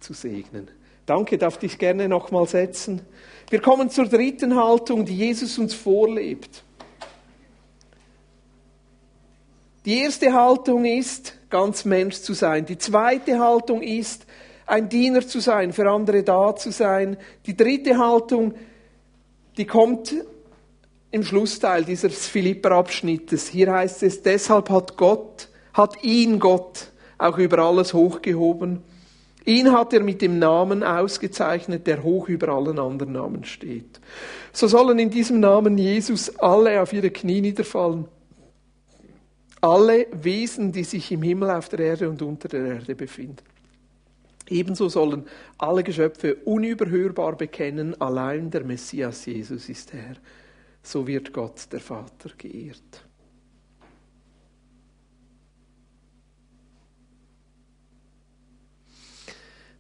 zu 0.00 0.12
segnen. 0.12 0.68
Danke, 1.07 1.38
darf 1.38 1.59
dich 1.59 1.79
gerne 1.79 2.09
nochmal 2.09 2.46
setzen. 2.46 3.03
Wir 3.50 3.61
kommen 3.61 3.90
zur 3.90 4.07
dritten 4.07 4.57
Haltung, 4.57 5.05
die 5.05 5.16
Jesus 5.16 5.59
uns 5.59 5.74
vorlebt. 5.74 6.64
Die 9.85 9.98
erste 9.98 10.33
Haltung 10.33 10.87
ist, 10.87 11.37
ganz 11.50 11.85
Mensch 11.85 12.16
zu 12.16 12.33
sein. 12.33 12.64
Die 12.64 12.79
zweite 12.79 13.38
Haltung 13.38 13.83
ist, 13.83 14.24
ein 14.66 14.88
Diener 14.88 15.27
zu 15.27 15.40
sein, 15.40 15.72
für 15.72 15.90
andere 15.90 16.22
da 16.22 16.55
zu 16.57 16.70
sein. 16.70 17.16
Die 17.46 17.57
dritte 17.57 17.98
Haltung, 17.98 18.55
die 19.57 19.66
kommt 19.66 20.14
im 21.11 21.22
Schlussteil 21.22 21.85
dieses 21.85 22.27
Philipper-Abschnittes. 22.27 23.48
Hier 23.48 23.72
heißt 23.72 24.03
es, 24.03 24.22
deshalb 24.22 24.70
hat 24.70 24.96
Gott, 24.96 25.48
hat 25.72 26.03
ihn 26.03 26.38
Gott 26.38 26.88
auch 27.18 27.38
über 27.38 27.59
alles 27.59 27.94
hochgehoben. 27.94 28.83
Ihn 29.44 29.72
hat 29.72 29.92
er 29.92 30.03
mit 30.03 30.22
dem 30.22 30.38
Namen 30.38 30.83
ausgezeichnet, 30.83 31.87
der 31.87 32.03
hoch 32.03 32.29
über 32.29 32.48
allen 32.48 32.79
anderen 32.79 33.12
Namen 33.12 33.44
steht. 33.44 34.00
So 34.53 34.66
sollen 34.66 34.98
in 34.98 35.11
diesem 35.11 35.40
Namen 35.40 35.77
Jesus 35.77 36.37
alle 36.38 36.81
auf 36.81 36.92
ihre 36.92 37.11
Knie 37.11 37.42
niederfallen. 37.42 38.07
Alle 39.61 40.07
Wesen, 40.12 40.72
die 40.72 40.85
sich 40.85 41.12
im 41.12 41.22
Himmel, 41.22 41.50
auf 41.50 41.68
der 41.68 41.81
Erde 41.81 42.09
und 42.09 42.22
unter 42.22 42.48
der 42.48 42.64
Erde 42.66 42.94
befinden. 42.94 43.54
Ebenso 44.49 44.89
sollen 44.89 45.27
alle 45.59 45.83
Geschöpfe 45.83 46.35
unüberhörbar 46.35 47.37
bekennen, 47.37 48.01
allein 48.01 48.51
der 48.51 48.65
Messias 48.65 49.25
Jesus 49.25 49.69
ist 49.69 49.93
Herr. 49.93 50.17
So 50.83 51.07
wird 51.07 51.33
Gott, 51.33 51.73
der 51.73 51.81
Vater, 51.81 52.31
geehrt. 52.37 53.05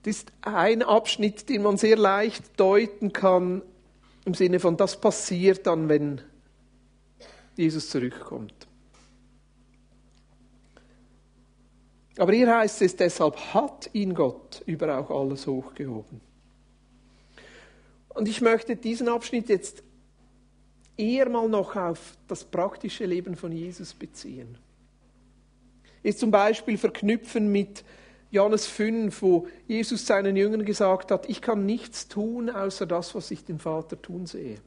Das 0.02 0.16
ist 0.16 0.32
ein 0.42 0.82
Abschnitt, 0.82 1.48
den 1.48 1.62
man 1.62 1.78
sehr 1.78 1.96
leicht 1.96 2.58
deuten 2.60 3.12
kann, 3.12 3.62
im 4.26 4.34
Sinne 4.34 4.60
von, 4.60 4.76
das 4.76 5.00
passiert 5.00 5.66
dann, 5.66 5.88
wenn 5.88 6.20
Jesus 7.56 7.90
zurückkommt. 7.90 8.66
Aber 12.16 12.32
hier 12.32 12.56
heißt 12.56 12.82
es, 12.82 12.96
deshalb 12.96 13.36
hat 13.54 13.90
ihn 13.92 14.14
Gott 14.14 14.62
über 14.66 14.98
auch 14.98 15.10
alles 15.10 15.46
hochgehoben. 15.46 16.20
Und 18.10 18.28
ich 18.28 18.40
möchte 18.40 18.76
diesen 18.76 19.08
Abschnitt 19.08 19.48
jetzt 19.48 19.82
eher 20.96 21.28
mal 21.28 21.48
noch 21.48 21.74
auf 21.74 22.16
das 22.28 22.44
praktische 22.44 23.04
Leben 23.04 23.34
von 23.34 23.50
Jesus 23.50 23.92
beziehen. 23.94 24.56
Ist 26.04 26.20
zum 26.20 26.30
Beispiel 26.30 26.78
verknüpfen 26.78 27.50
mit 27.50 27.82
Johannes 28.30 28.66
5, 28.66 29.22
wo 29.22 29.48
Jesus 29.66 30.06
seinen 30.06 30.36
Jüngern 30.36 30.64
gesagt 30.64 31.10
hat, 31.10 31.28
ich 31.28 31.40
kann 31.40 31.66
nichts 31.66 32.08
tun, 32.08 32.50
außer 32.50 32.86
das, 32.86 33.14
was 33.14 33.30
ich 33.30 33.44
den 33.44 33.58
Vater 33.58 34.00
tun 34.00 34.26
sehe. 34.26 34.58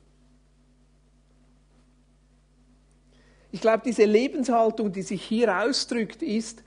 Ich 3.52 3.62
glaube, 3.62 3.84
diese 3.86 4.06
Lebenshaltung, 4.06 4.92
die 4.92 5.02
sich 5.02 5.24
hier 5.24 5.64
ausdrückt, 5.64 6.22
ist, 6.22 6.64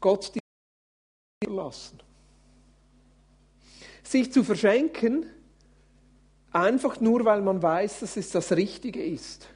Gott 0.00 0.34
die 0.34 0.40
verlassen. 1.44 1.98
Sich 4.02 4.32
zu 4.32 4.44
verschenken, 4.44 5.26
einfach 6.52 7.00
nur, 7.00 7.24
weil 7.24 7.42
man 7.42 7.62
weiß, 7.62 8.00
dass 8.00 8.16
es 8.16 8.30
das 8.30 8.52
Richtige 8.52 9.04
ist. 9.04 9.48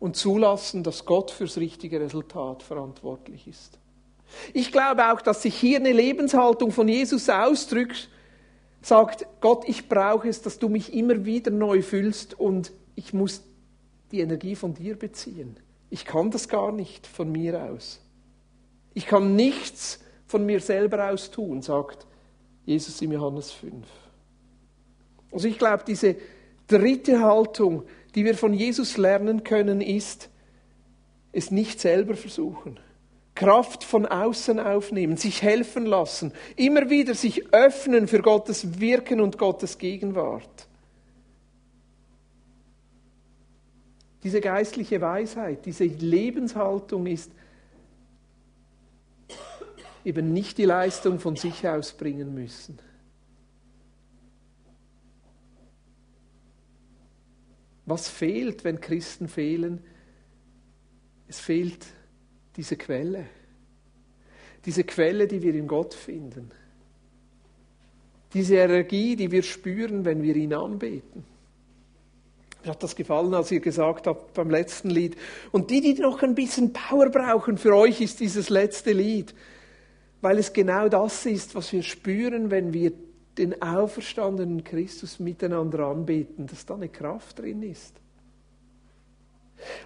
Und 0.00 0.16
zulassen, 0.16 0.84
dass 0.84 1.04
Gott 1.04 1.30
fürs 1.30 1.56
richtige 1.56 2.00
Resultat 2.00 2.62
verantwortlich 2.62 3.48
ist. 3.48 3.78
Ich 4.52 4.70
glaube 4.70 5.10
auch, 5.12 5.20
dass 5.20 5.42
sich 5.42 5.56
hier 5.56 5.78
eine 5.78 5.92
Lebenshaltung 5.92 6.70
von 6.70 6.86
Jesus 6.86 7.28
ausdrückt, 7.28 8.08
sagt, 8.80 9.26
Gott, 9.40 9.64
ich 9.66 9.88
brauche 9.88 10.28
es, 10.28 10.42
dass 10.42 10.58
du 10.58 10.68
mich 10.68 10.92
immer 10.92 11.24
wieder 11.24 11.50
neu 11.50 11.82
füllst 11.82 12.38
und 12.38 12.70
ich 12.94 13.12
muss 13.12 13.42
die 14.12 14.20
Energie 14.20 14.54
von 14.54 14.74
dir 14.74 14.96
beziehen. 14.96 15.56
Ich 15.90 16.04
kann 16.04 16.30
das 16.30 16.48
gar 16.48 16.70
nicht 16.70 17.06
von 17.06 17.32
mir 17.32 17.62
aus. 17.62 18.00
Ich 18.94 19.06
kann 19.06 19.36
nichts 19.36 20.00
von 20.26 20.44
mir 20.44 20.60
selber 20.60 21.10
aus 21.10 21.30
tun, 21.30 21.62
sagt 21.62 22.06
Jesus 22.66 23.00
im 23.00 23.12
Johannes 23.12 23.52
5. 23.52 23.86
Also 25.32 25.48
ich 25.48 25.58
glaube, 25.58 25.84
diese 25.86 26.16
dritte 26.66 27.20
Haltung, 27.20 27.84
die 28.14 28.24
wir 28.24 28.34
von 28.34 28.52
Jesus 28.54 28.96
lernen 28.96 29.44
können, 29.44 29.80
ist, 29.80 30.28
es 31.32 31.50
nicht 31.50 31.80
selber 31.80 32.14
versuchen. 32.14 32.80
Kraft 33.34 33.84
von 33.84 34.04
außen 34.04 34.58
aufnehmen, 34.58 35.16
sich 35.16 35.42
helfen 35.42 35.86
lassen, 35.86 36.32
immer 36.56 36.90
wieder 36.90 37.14
sich 37.14 37.54
öffnen 37.54 38.08
für 38.08 38.20
Gottes 38.20 38.80
Wirken 38.80 39.20
und 39.20 39.38
Gottes 39.38 39.78
Gegenwart. 39.78 40.66
Diese 44.24 44.40
geistliche 44.40 45.00
Weisheit, 45.00 45.64
diese 45.66 45.84
Lebenshaltung 45.84 47.06
ist 47.06 47.30
eben 50.08 50.32
nicht 50.32 50.56
die 50.56 50.64
Leistung 50.64 51.20
von 51.20 51.36
sich 51.36 51.68
aus 51.68 51.92
bringen 51.92 52.32
müssen. 52.32 52.78
Was 57.84 58.08
fehlt, 58.08 58.64
wenn 58.64 58.80
Christen 58.80 59.28
fehlen? 59.28 59.84
Es 61.28 61.40
fehlt 61.40 61.86
diese 62.56 62.76
Quelle. 62.76 63.26
Diese 64.64 64.82
Quelle, 64.84 65.28
die 65.28 65.42
wir 65.42 65.54
in 65.54 65.68
Gott 65.68 65.92
finden. 65.92 66.50
Diese 68.32 68.56
Energie, 68.56 69.14
die 69.14 69.30
wir 69.30 69.42
spüren, 69.42 70.06
wenn 70.06 70.22
wir 70.22 70.36
ihn 70.36 70.54
anbeten. 70.54 71.24
Mir 72.64 72.70
hat 72.70 72.82
das 72.82 72.96
gefallen, 72.96 73.34
als 73.34 73.50
ihr 73.52 73.60
gesagt 73.60 74.06
habt 74.06 74.34
beim 74.34 74.50
letzten 74.50 74.90
Lied. 74.90 75.16
Und 75.52 75.70
die, 75.70 75.80
die 75.80 75.94
noch 75.94 76.22
ein 76.22 76.34
bisschen 76.34 76.72
Power 76.72 77.10
brauchen, 77.10 77.58
für 77.58 77.74
euch 77.76 78.00
ist 78.00 78.20
dieses 78.20 78.48
letzte 78.48 78.92
Lied. 78.92 79.34
Weil 80.20 80.38
es 80.38 80.52
genau 80.52 80.88
das 80.88 81.26
ist, 81.26 81.54
was 81.54 81.72
wir 81.72 81.82
spüren, 81.82 82.50
wenn 82.50 82.72
wir 82.72 82.92
den 83.36 83.62
auferstandenen 83.62 84.64
Christus 84.64 85.20
miteinander 85.20 85.86
anbeten, 85.86 86.46
dass 86.46 86.66
da 86.66 86.74
eine 86.74 86.88
Kraft 86.88 87.38
drin 87.38 87.62
ist. 87.62 87.94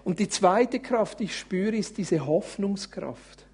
Und 0.04 0.18
die 0.18 0.28
zweite 0.28 0.80
Kraft, 0.80 1.20
die 1.20 1.24
ich 1.24 1.38
spüre, 1.38 1.76
ist 1.76 1.98
diese 1.98 2.26
Hoffnungskraft. 2.26 3.44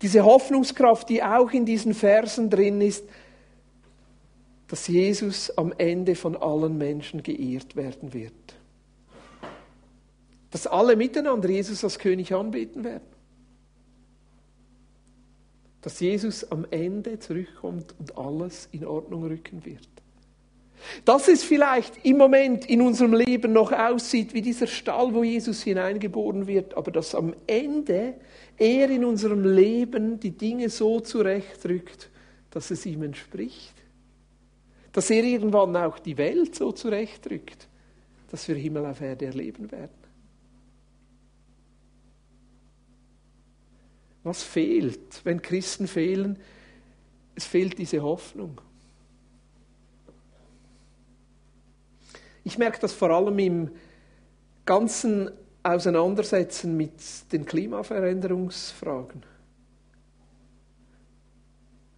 Diese 0.00 0.24
Hoffnungskraft, 0.24 1.08
die 1.08 1.22
auch 1.22 1.50
in 1.52 1.64
diesen 1.64 1.94
Versen 1.94 2.50
drin 2.50 2.80
ist, 2.80 3.04
dass 4.68 4.88
Jesus 4.88 5.56
am 5.56 5.72
Ende 5.76 6.14
von 6.14 6.34
allen 6.34 6.78
Menschen 6.78 7.22
geehrt 7.22 7.76
werden 7.76 8.12
wird. 8.14 8.32
Dass 10.50 10.66
alle 10.66 10.96
miteinander 10.96 11.48
Jesus 11.50 11.84
als 11.84 11.98
König 11.98 12.34
anbeten 12.34 12.82
werden. 12.82 13.04
Dass 15.82 16.00
Jesus 16.00 16.50
am 16.50 16.66
Ende 16.70 17.18
zurückkommt 17.18 17.94
und 17.98 18.16
alles 18.16 18.68
in 18.72 18.86
Ordnung 18.86 19.24
rücken 19.24 19.64
wird. 19.64 19.88
Dass 21.04 21.28
es 21.28 21.44
vielleicht 21.44 22.04
im 22.04 22.16
Moment 22.16 22.68
in 22.68 22.82
unserem 22.82 23.14
Leben 23.14 23.52
noch 23.52 23.72
aussieht 23.72 24.34
wie 24.34 24.42
dieser 24.42 24.66
Stall, 24.66 25.14
wo 25.14 25.22
Jesus 25.22 25.62
hineingeboren 25.62 26.46
wird, 26.46 26.76
aber 26.76 26.90
dass 26.90 27.14
am 27.14 27.34
Ende 27.46 28.14
er 28.56 28.90
in 28.90 29.04
unserem 29.04 29.44
Leben 29.44 30.18
die 30.18 30.30
Dinge 30.30 30.68
so 30.68 31.00
zurechtrückt, 31.00 32.10
dass 32.50 32.70
es 32.70 32.84
ihm 32.86 33.02
entspricht. 33.02 33.74
Dass 34.92 35.10
er 35.10 35.24
irgendwann 35.24 35.76
auch 35.76 35.98
die 35.98 36.18
Welt 36.18 36.54
so 36.54 36.72
zurechtrückt, 36.72 37.68
dass 38.30 38.46
wir 38.48 38.56
Himmel 38.56 38.86
auf 38.86 39.00
Erde 39.00 39.26
erleben 39.26 39.70
werden. 39.70 40.01
Was 44.24 44.42
fehlt, 44.42 45.24
wenn 45.24 45.42
Christen 45.42 45.88
fehlen? 45.88 46.38
Es 47.34 47.44
fehlt 47.44 47.78
diese 47.78 48.02
Hoffnung. 48.02 48.60
Ich 52.44 52.58
merke 52.58 52.80
das 52.80 52.92
vor 52.92 53.10
allem 53.10 53.38
im 53.38 53.70
ganzen 54.64 55.30
Auseinandersetzen 55.62 56.76
mit 56.76 56.92
den 57.32 57.44
Klimaveränderungsfragen. 57.44 59.22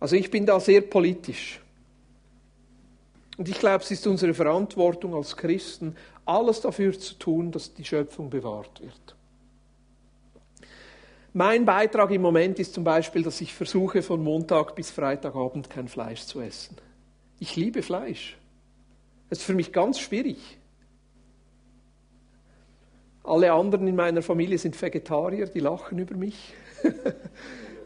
Also 0.00 0.16
ich 0.16 0.30
bin 0.30 0.44
da 0.44 0.60
sehr 0.60 0.82
politisch. 0.82 1.60
Und 3.36 3.48
ich 3.48 3.58
glaube, 3.58 3.82
es 3.82 3.90
ist 3.90 4.06
unsere 4.06 4.34
Verantwortung 4.34 5.14
als 5.14 5.36
Christen, 5.36 5.96
alles 6.24 6.60
dafür 6.60 6.98
zu 6.98 7.14
tun, 7.14 7.50
dass 7.50 7.74
die 7.74 7.84
Schöpfung 7.84 8.30
bewahrt 8.30 8.80
wird. 8.80 9.16
Mein 11.36 11.64
Beitrag 11.64 12.12
im 12.12 12.22
Moment 12.22 12.60
ist 12.60 12.74
zum 12.74 12.84
Beispiel, 12.84 13.24
dass 13.24 13.40
ich 13.40 13.52
versuche, 13.52 14.02
von 14.02 14.22
Montag 14.22 14.76
bis 14.76 14.92
Freitagabend 14.92 15.68
kein 15.68 15.88
Fleisch 15.88 16.22
zu 16.22 16.40
essen. 16.40 16.76
Ich 17.40 17.56
liebe 17.56 17.82
Fleisch. 17.82 18.38
Das 19.28 19.40
ist 19.40 19.44
für 19.44 19.54
mich 19.54 19.72
ganz 19.72 19.98
schwierig. 19.98 20.38
Alle 23.24 23.52
anderen 23.52 23.88
in 23.88 23.96
meiner 23.96 24.22
Familie 24.22 24.58
sind 24.58 24.80
Vegetarier, 24.80 25.46
die 25.46 25.60
lachen 25.60 25.98
über 25.98 26.16
mich. 26.16 26.54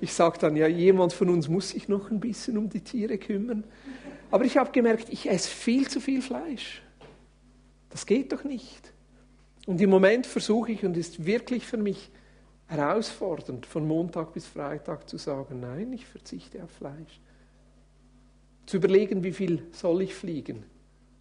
Ich 0.00 0.12
sage 0.12 0.38
dann, 0.38 0.54
ja, 0.54 0.68
jemand 0.68 1.12
von 1.12 1.28
uns 1.28 1.48
muss 1.48 1.70
sich 1.70 1.88
noch 1.88 2.12
ein 2.12 2.20
bisschen 2.20 2.56
um 2.56 2.68
die 2.68 2.82
Tiere 2.82 3.18
kümmern. 3.18 3.64
Aber 4.30 4.44
ich 4.44 4.56
habe 4.56 4.70
gemerkt, 4.70 5.08
ich 5.08 5.28
esse 5.28 5.48
viel 5.48 5.88
zu 5.88 5.98
viel 5.98 6.22
Fleisch. 6.22 6.82
Das 7.90 8.06
geht 8.06 8.30
doch 8.30 8.44
nicht. 8.44 8.92
Und 9.66 9.80
im 9.80 9.90
Moment 9.90 10.24
versuche 10.24 10.70
ich, 10.70 10.84
und 10.84 10.96
ist 10.96 11.26
wirklich 11.26 11.66
für 11.66 11.78
mich 11.78 12.12
herausfordernd, 12.68 13.66
von 13.66 13.86
Montag 13.86 14.32
bis 14.32 14.46
Freitag 14.46 15.08
zu 15.08 15.16
sagen, 15.16 15.60
nein, 15.60 15.92
ich 15.92 16.06
verzichte 16.06 16.62
auf 16.62 16.70
Fleisch. 16.70 17.20
Zu 18.66 18.76
überlegen, 18.76 19.24
wie 19.24 19.32
viel 19.32 19.66
soll 19.72 20.02
ich 20.02 20.14
fliegen? 20.14 20.64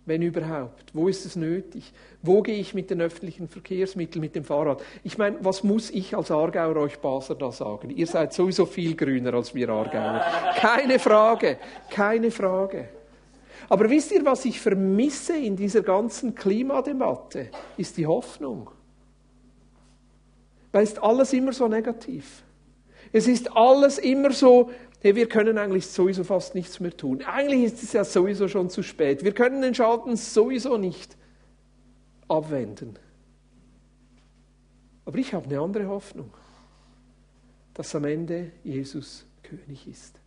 wenn 0.08 0.22
überhaupt? 0.22 0.86
Wo 0.94 1.08
ist 1.10 1.26
es 1.26 1.36
nötig? 1.36 1.92
Wo 2.22 2.42
gehe 2.42 2.58
ich 2.58 2.74
mit 2.74 2.90
den 2.90 3.02
öffentlichen 3.02 3.50
Verkehrsmitteln, 3.50 4.22
mit 4.22 4.36
dem 4.36 4.46
Fahrrad? 4.46 4.82
Ich 5.04 5.18
meine, 5.18 5.38
was 5.42 5.64
muss 5.64 5.90
ich 5.90 6.16
als 6.16 6.32
Aargauer 6.32 6.78
euch 6.78 6.98
Basler 7.00 7.36
da 7.36 7.52
sagen? 7.52 7.90
Ihr 7.90 8.08
seid 8.08 8.34
sowieso 8.34 8.66
viel 8.66 8.96
grüner 8.96 9.34
als 9.34 9.54
wir 9.54 9.70
Aargauer. 9.70 10.22
Keine 10.56 10.98
Frage, 10.98 11.58
keine 11.90 12.32
Frage. 12.32 12.88
Aber 13.70 13.90
wisst 13.90 14.14
ihr, 14.14 14.26
was 14.26 14.46
ich 14.46 14.62
vermisse 14.62 15.38
in 15.38 15.58
dieser 15.58 15.82
ganzen 15.82 16.34
Klimadebatte? 16.34 17.50
Ist 17.76 17.98
die 17.98 18.08
Hoffnung. 18.08 18.72
Weil 20.72 20.84
ist 20.84 21.02
alles 21.02 21.34
immer 21.34 21.54
so 21.54 21.68
negativ. 21.68 22.44
Es 23.12 23.28
ist 23.28 23.56
alles 23.56 23.98
immer 23.98 24.32
so, 24.32 24.72
hey, 25.00 25.16
wir 25.16 25.30
können 25.30 25.58
eigentlich 25.58 25.88
sowieso 25.88 26.24
fast 26.24 26.56
nichts 26.56 26.80
mehr 26.80 26.96
tun. 26.96 27.22
Eigentlich 27.24 27.64
ist 27.64 27.84
es 27.84 27.94
ja 27.94 28.04
sowieso 28.04 28.48
schon 28.48 28.70
zu 28.70 28.84
spät. 28.84 29.24
Wir 29.24 29.34
können 29.34 29.62
den 29.62 29.76
Schaden 29.76 30.16
sowieso 30.16 30.78
nicht 30.78 31.16
abwenden. 32.28 33.00
Aber 35.06 35.18
ich 35.18 35.34
habe 35.34 35.46
eine 35.46 35.62
andere 35.62 35.88
Hoffnung, 35.88 36.34
dass 37.74 37.96
am 37.96 38.04
Ende 38.04 38.52
Jesus 38.64 39.26
König 39.44 39.88
ist. 39.88 40.20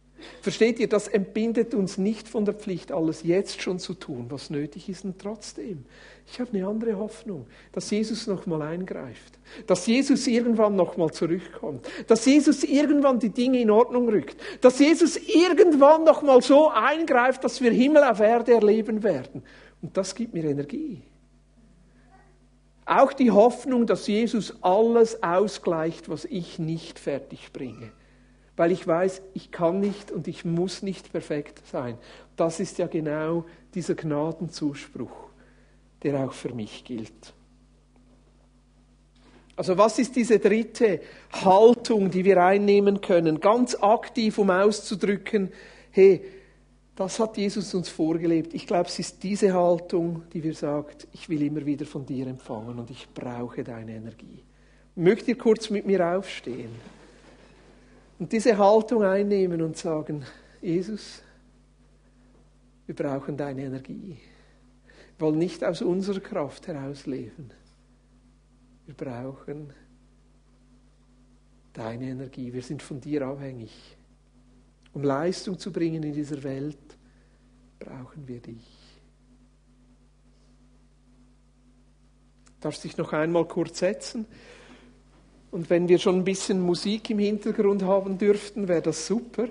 Versteht 0.42 0.78
ihr, 0.78 0.88
das 0.88 1.06
entbindet 1.06 1.74
uns 1.74 1.98
nicht 1.98 2.26
von 2.26 2.46
der 2.46 2.54
Pflicht, 2.54 2.92
alles 2.92 3.22
jetzt 3.22 3.60
schon 3.60 3.78
zu 3.78 3.92
tun, 3.92 4.26
was 4.30 4.48
nötig 4.48 4.88
ist 4.88 5.04
und 5.04 5.18
trotzdem. 5.18 5.84
Ich 6.26 6.40
habe 6.40 6.50
eine 6.54 6.66
andere 6.66 6.96
Hoffnung, 6.96 7.46
dass 7.72 7.90
Jesus 7.90 8.26
nochmal 8.26 8.62
eingreift, 8.62 9.38
dass 9.66 9.86
Jesus 9.86 10.26
irgendwann 10.26 10.76
nochmal 10.76 11.10
zurückkommt, 11.10 11.86
dass 12.06 12.24
Jesus 12.24 12.64
irgendwann 12.64 13.18
die 13.18 13.28
Dinge 13.28 13.60
in 13.60 13.70
Ordnung 13.70 14.08
rückt, 14.08 14.40
dass 14.62 14.78
Jesus 14.78 15.16
irgendwann 15.16 16.04
nochmal 16.04 16.40
so 16.40 16.70
eingreift, 16.70 17.44
dass 17.44 17.60
wir 17.60 17.70
Himmel 17.70 18.04
auf 18.04 18.20
Erde 18.20 18.54
erleben 18.54 19.02
werden. 19.02 19.42
Und 19.82 19.94
das 19.94 20.14
gibt 20.14 20.32
mir 20.32 20.44
Energie. 20.44 21.02
Auch 22.86 23.12
die 23.12 23.30
Hoffnung, 23.30 23.86
dass 23.86 24.06
Jesus 24.06 24.56
alles 24.62 25.22
ausgleicht, 25.22 26.08
was 26.08 26.24
ich 26.24 26.58
nicht 26.58 26.98
fertig 26.98 27.52
bringe 27.52 27.92
weil 28.60 28.72
ich 28.72 28.86
weiß, 28.86 29.22
ich 29.32 29.50
kann 29.50 29.80
nicht 29.80 30.10
und 30.10 30.28
ich 30.28 30.44
muss 30.44 30.82
nicht 30.82 31.12
perfekt 31.12 31.66
sein. 31.66 31.96
Das 32.36 32.60
ist 32.60 32.76
ja 32.76 32.88
genau 32.88 33.46
dieser 33.72 33.94
Gnadenzuspruch, 33.94 35.30
der 36.02 36.26
auch 36.26 36.34
für 36.34 36.52
mich 36.52 36.84
gilt. 36.84 37.32
Also 39.56 39.78
was 39.78 39.98
ist 39.98 40.14
diese 40.14 40.38
dritte 40.38 41.00
Haltung, 41.32 42.10
die 42.10 42.22
wir 42.22 42.44
einnehmen 42.44 43.00
können, 43.00 43.40
ganz 43.40 43.76
aktiv, 43.76 44.36
um 44.36 44.50
auszudrücken, 44.50 45.50
hey, 45.90 46.22
das 46.96 47.18
hat 47.18 47.38
Jesus 47.38 47.72
uns 47.72 47.88
vorgelebt. 47.88 48.52
Ich 48.52 48.66
glaube, 48.66 48.90
es 48.90 48.98
ist 48.98 49.22
diese 49.22 49.54
Haltung, 49.54 50.24
die 50.34 50.44
wir 50.44 50.52
sagt, 50.52 51.08
ich 51.14 51.30
will 51.30 51.40
immer 51.40 51.64
wieder 51.64 51.86
von 51.86 52.04
dir 52.04 52.26
empfangen 52.26 52.78
und 52.78 52.90
ich 52.90 53.08
brauche 53.14 53.64
deine 53.64 53.92
Energie. 53.92 54.44
Mögt 54.96 55.28
ihr 55.28 55.38
kurz 55.38 55.70
mit 55.70 55.86
mir 55.86 56.06
aufstehen? 56.14 56.99
Und 58.20 58.32
diese 58.32 58.58
Haltung 58.58 59.02
einnehmen 59.02 59.62
und 59.62 59.78
sagen, 59.78 60.26
Jesus, 60.60 61.22
wir 62.84 62.94
brauchen 62.94 63.34
deine 63.34 63.62
Energie. 63.62 64.18
Wir 65.16 65.26
wollen 65.26 65.38
nicht 65.38 65.64
aus 65.64 65.80
unserer 65.80 66.20
Kraft 66.20 66.68
heraus 66.68 67.06
leben. 67.06 67.50
Wir 68.84 68.94
brauchen 68.94 69.72
deine 71.72 72.10
Energie. 72.10 72.52
Wir 72.52 72.60
sind 72.60 72.82
von 72.82 73.00
dir 73.00 73.22
abhängig. 73.22 73.96
Um 74.92 75.02
Leistung 75.02 75.58
zu 75.58 75.72
bringen 75.72 76.02
in 76.02 76.12
dieser 76.12 76.42
Welt, 76.42 76.98
brauchen 77.78 78.28
wir 78.28 78.40
dich. 78.40 79.00
Darfst 82.60 82.84
dich 82.84 82.98
noch 82.98 83.14
einmal 83.14 83.46
kurz 83.46 83.78
setzen? 83.78 84.26
Und 85.50 85.68
wenn 85.68 85.88
wir 85.88 85.98
schon 85.98 86.16
ein 86.16 86.24
bisschen 86.24 86.60
Musik 86.60 87.10
im 87.10 87.18
Hintergrund 87.18 87.82
haben 87.82 88.18
dürften, 88.18 88.68
wäre 88.68 88.82
das 88.82 89.06
super. 89.06 89.46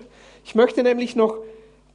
Ich 0.45 0.55
möchte 0.55 0.81
nämlich 0.81 1.15
noch 1.15 1.37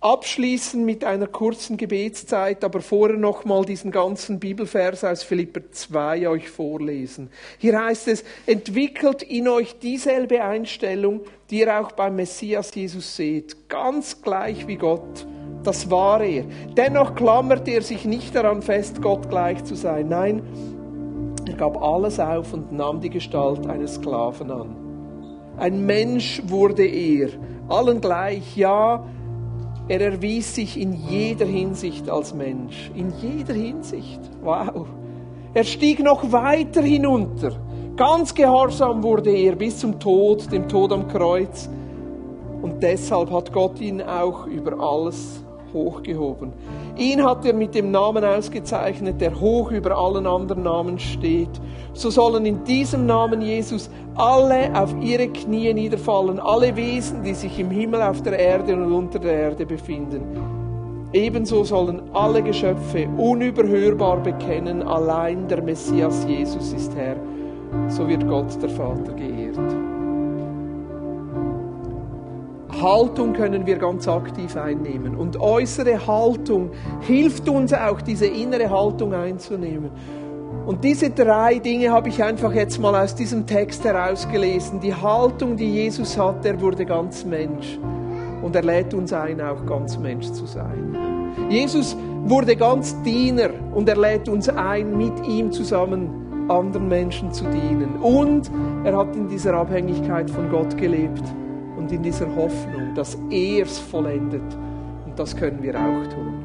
abschließen 0.05 0.85
mit 0.85 1.03
einer 1.03 1.27
kurzen 1.27 1.79
Gebetszeit, 1.79 2.63
aber 2.63 2.83
vorher 2.83 3.17
noch 3.17 3.47
mal 3.47 3.65
diesen 3.65 3.91
ganzen 3.91 4.39
Bibelvers 4.39 5.03
aus 5.03 5.23
Philipper 5.23 5.63
2 5.73 6.29
euch 6.29 6.51
vorlesen. 6.51 7.31
Hier 7.59 7.83
heißt 7.83 8.09
es, 8.09 8.23
entwickelt 8.45 9.23
in 9.23 9.49
euch 9.49 9.79
dieselbe 9.79 10.45
Einstellung, 10.45 11.23
die 11.49 11.61
ihr 11.61 11.81
auch 11.81 11.93
beim 11.93 12.17
Messias 12.17 12.75
Jesus 12.75 13.17
seht, 13.17 13.71
ganz 13.71 14.21
gleich 14.21 14.67
wie 14.67 14.77
Gott. 14.77 15.27
Das 15.63 15.91
war 15.91 16.23
er. 16.23 16.45
Dennoch 16.77 17.15
klammert 17.15 17.67
er 17.67 17.81
sich 17.81 18.05
nicht 18.05 18.35
daran 18.35 18.61
fest, 18.61 19.01
Gott 19.01 19.31
gleich 19.31 19.65
zu 19.65 19.75
sein. 19.75 20.09
Nein, 20.11 20.43
er 21.55 21.59
gab 21.59 21.81
alles 21.81 22.19
auf 22.19 22.53
und 22.53 22.73
nahm 22.73 23.01
die 23.01 23.11
Gestalt 23.11 23.65
eines 23.69 23.95
Sklaven 23.95 24.51
an. 24.51 24.77
Ein 25.57 25.87
Mensch 25.87 26.43
wurde 26.49 26.85
er, 26.85 27.29
allen 27.69 28.01
gleich, 28.01 28.57
ja, 28.57 29.05
er 29.87 30.01
erwies 30.01 30.57
sich 30.57 30.81
in 30.81 30.95
jeder 30.95 31.47
Hinsicht 31.47 32.11
als 32.11 32.35
Mensch. 32.35 32.91
In 32.97 33.13
jeder 33.21 33.55
Hinsicht. 33.55 34.21
Wow. 34.43 34.87
Er 35.53 35.63
stieg 35.63 36.03
noch 36.03 36.33
weiter 36.33 36.83
hinunter. 36.83 37.53
Ganz 37.95 38.35
gehorsam 38.35 39.05
wurde 39.05 39.31
er 39.31 39.55
bis 39.55 39.79
zum 39.79 40.01
Tod, 40.01 40.51
dem 40.51 40.69
Tod 40.69 40.93
am 40.93 41.07
Kreuz. 41.07 41.69
Und 42.63 42.83
deshalb 42.83 43.31
hat 43.31 43.53
Gott 43.53 43.81
ihn 43.81 44.03
auch 44.03 44.47
über 44.47 44.77
alles 44.81 45.44
hochgehoben. 45.75 46.53
Ihn 46.97 47.23
hat 47.23 47.45
er 47.45 47.53
mit 47.53 47.75
dem 47.75 47.91
Namen 47.91 48.25
ausgezeichnet, 48.25 49.21
der 49.21 49.39
hoch 49.39 49.71
über 49.71 49.97
allen 49.97 50.27
anderen 50.27 50.63
Namen 50.63 50.99
steht. 50.99 51.51
So 51.93 52.09
sollen 52.09 52.47
in 52.47 52.65
diesem 52.65 53.05
Namen 53.05 53.43
Jesus 53.43 53.91
alle 54.15 54.71
auf 54.75 54.95
ihre 55.03 55.29
Knie 55.29 55.75
niederfallen, 55.75 56.41
alle 56.41 56.75
Wesen, 56.77 57.23
die 57.23 57.35
sich 57.35 57.59
im 57.59 57.71
Himmel, 57.71 58.01
auf 58.01 58.23
der 58.23 58.39
Erde 58.39 58.75
und 58.75 58.91
unter 58.93 59.19
der 59.19 59.33
Erde 59.33 59.67
befinden. 59.67 60.23
Ebenso 61.13 61.63
sollen 61.63 62.03
alle 62.13 62.43
Geschöpfe 62.43 63.09
unüberhörbar 63.17 64.23
bekennen, 64.23 64.83
allein 64.83 65.47
der 65.47 65.63
Messias 65.63 66.25
Jesus 66.27 66.73
ist 66.73 66.97
Herr. 66.97 67.17
So 67.89 68.09
wird 68.09 68.27
Gott 68.27 68.61
der 68.61 68.71
Vater 68.71 69.13
geehrt. 69.13 69.84
Haltung 72.85 73.33
können 73.33 73.67
wir 73.67 73.79
ganz 73.79 74.07
aktiv 74.07 74.57
einnehmen. 74.57 75.17
Und 75.17 75.41
äußere 75.41 76.07
Haltung 76.07 76.71
hilft 77.01 77.49
uns 77.49 77.73
auch, 77.73 78.03
diese 78.03 78.27
innere 78.27 78.69
Haltung 78.69 79.15
einzunehmen. 79.15 79.91
Und 80.67 80.85
diese 80.85 81.11
drei 81.11 81.59
Dinge 81.59 81.91
habe 81.91 82.11
ich 82.11 82.23
einfach 82.23 82.53
jetzt 82.53 82.79
mal 82.79 82.95
aus 82.95 83.15
diesem 83.15 83.47
Text 83.47 83.85
herausgelesen. 83.85 84.81
Die 84.81 84.95
Haltung, 84.95 85.57
die 85.57 85.73
Jesus 85.73 86.17
hat, 86.19 86.45
er 86.45 86.61
wurde 86.61 86.85
ganz 86.85 87.25
Mensch. 87.25 87.79
Und 88.43 88.55
er 88.55 88.63
lädt 88.63 88.93
uns 88.93 89.13
ein, 89.13 89.41
auch 89.41 89.65
ganz 89.65 89.99
Mensch 89.99 90.31
zu 90.33 90.45
sein. 90.45 91.33
Jesus 91.49 91.97
wurde 92.25 92.55
ganz 92.55 93.01
Diener 93.03 93.49
und 93.75 93.89
er 93.89 93.97
lädt 93.97 94.29
uns 94.29 94.49
ein, 94.51 94.97
mit 94.97 95.27
ihm 95.27 95.51
zusammen 95.51 96.49
anderen 96.51 96.89
Menschen 96.89 97.33
zu 97.33 97.45
dienen. 97.45 97.97
Und 98.03 98.51
er 98.85 98.97
hat 98.97 99.17
in 99.17 99.29
dieser 99.29 99.55
Abhängigkeit 99.55 100.31
von 100.31 100.51
Gott 100.51 100.77
gelebt 100.77 101.23
und 101.85 101.93
in 101.93 102.03
dieser 102.03 102.35
Hoffnung, 102.35 102.95
dass 102.95 103.19
er 103.29 103.67
es 103.67 103.79
vollendet. 103.79 104.57
Und 105.05 105.19
das 105.19 105.37
können 105.37 105.63
wir 105.63 105.75
auch 105.75 106.07
tun. 106.09 106.43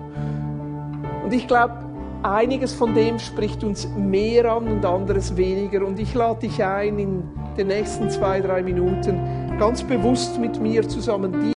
Und 1.24 1.34
ich 1.34 1.48
glaube, 1.48 1.76
einiges 2.24 2.74
von 2.74 2.94
dem 2.94 3.18
spricht 3.20 3.64
uns 3.64 3.88
mehr 3.96 4.52
an 4.52 4.68
und 4.68 4.86
anderes 4.86 5.38
weniger. 5.38 5.86
Und 5.86 5.98
ich 5.98 6.14
lade 6.14 6.42
dich 6.42 6.62
ein, 6.62 7.00
in 7.00 7.24
den 7.58 7.68
nächsten 7.68 8.10
zwei, 8.10 8.42
drei 8.42 8.62
Minuten 8.62 9.58
ganz 9.58 9.82
bewusst 9.82 10.38
mit 10.38 10.60
mir 10.60 10.86
zusammen 10.90 11.32
die 11.40 11.54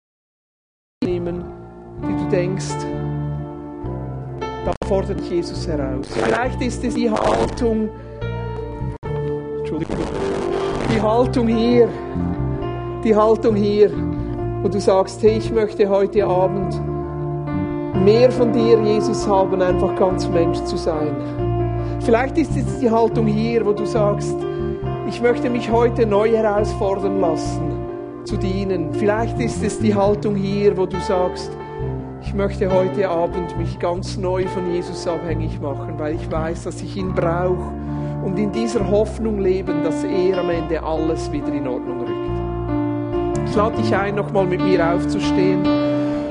nehmen, 1.05 1.43
die 2.03 2.23
du 2.23 2.29
denkst, 2.31 2.87
da 4.65 4.73
fordert 4.87 5.21
Jesus 5.23 5.67
heraus. 5.67 6.07
Vielleicht 6.07 6.63
ist 6.63 6.85
es 6.85 6.95
die 6.95 7.11
Haltung, 7.11 7.91
Entschuldigung, 9.59 9.97
die 10.95 11.01
Haltung 11.01 11.49
hier, 11.49 11.89
die 13.05 13.17
Haltung 13.17 13.57
hier, 13.57 13.91
wo 14.63 14.69
du 14.69 14.81
sagst, 14.81 15.23
hey, 15.23 15.39
ich 15.39 15.51
möchte 15.51 15.89
heute 15.89 16.25
Abend 16.25 16.81
mehr 18.05 18.31
von 18.31 18.53
dir, 18.53 18.81
Jesus, 18.81 19.27
haben, 19.27 19.61
einfach 19.61 19.97
ganz 19.97 20.29
Mensch 20.29 20.63
zu 20.65 20.77
sein. 20.77 21.99
Vielleicht 22.01 22.39
ist 22.39 22.57
es 22.57 22.79
die 22.79 22.91
Haltung 22.91 23.27
hier, 23.27 23.67
wo 23.67 23.73
du 23.73 23.85
sagst, 23.87 24.37
ich 25.09 25.21
möchte 25.21 25.51
mich 25.51 25.71
heute 25.71 26.07
neu 26.07 26.31
herausfordern 26.31 27.21
lassen, 27.21 27.73
zu 28.25 28.37
dienen. 28.37 28.93
Vielleicht 28.93 29.39
ist 29.41 29.63
es 29.65 29.81
die 29.81 29.95
Haltung 29.95 30.37
hier, 30.37 30.77
wo 30.77 30.87
du 30.87 30.99
sagst, 31.01 31.51
ich 32.23 32.35
möchte 32.35 32.73
heute 32.73 33.09
Abend 33.09 33.59
mich 33.59 33.81
ganz 33.81 34.17
neu 34.17 34.47
von 34.47 34.73
Jesus 34.73 35.09
abhängig 35.09 35.61
machen, 35.61 35.95
weil 35.99 36.15
ich 36.15 36.31
weiß, 36.31 36.65
dass 36.65 36.81
ich 36.81 36.97
ihn 36.97 37.15
brauche 37.15 37.73
und 38.25 38.39
in 38.39 38.53
dieser 38.53 38.89
Hoffnung 38.89 39.41
leben, 39.41 39.83
dass 39.83 40.05
er 40.05 40.39
am 40.39 40.51
Ende 40.51 40.81
alles 40.83 41.31
wieder 41.33 41.53
in 41.53 41.67
Ordnung 41.67 41.99
rückt. 41.99 42.02
Ich 43.53 43.59
lade 43.59 43.77
dich 43.77 43.95
ein, 43.95 44.15
nochmal 44.15 44.47
mit 44.47 44.63
mir 44.63 44.95
aufzustehen 44.95 45.61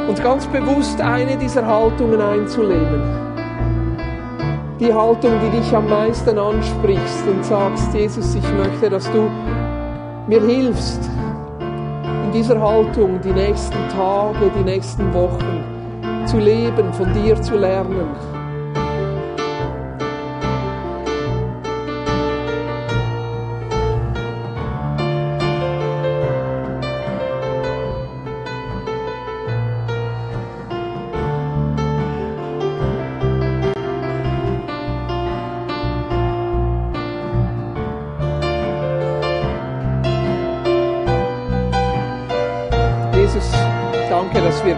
und 0.10 0.24
ganz 0.24 0.48
bewusst 0.48 1.00
eine 1.00 1.38
dieser 1.38 1.64
Haltungen 1.64 2.20
einzuleben. 2.20 3.04
Die 4.80 4.92
Haltung, 4.92 5.34
die 5.46 5.60
dich 5.60 5.76
am 5.76 5.88
meisten 5.88 6.36
ansprichst 6.40 7.28
und 7.28 7.46
sagst, 7.46 7.94
Jesus, 7.94 8.34
ich 8.34 8.54
möchte, 8.54 8.90
dass 8.90 9.04
du 9.12 9.30
mir 10.26 10.42
hilfst, 10.42 11.12
in 12.26 12.32
dieser 12.34 12.60
Haltung 12.60 13.22
die 13.22 13.34
nächsten 13.34 13.88
Tage, 13.90 14.50
die 14.58 14.64
nächsten 14.64 15.14
Wochen 15.14 16.26
zu 16.26 16.40
leben, 16.40 16.92
von 16.92 17.14
dir 17.14 17.40
zu 17.40 17.56
lernen. 17.56 18.41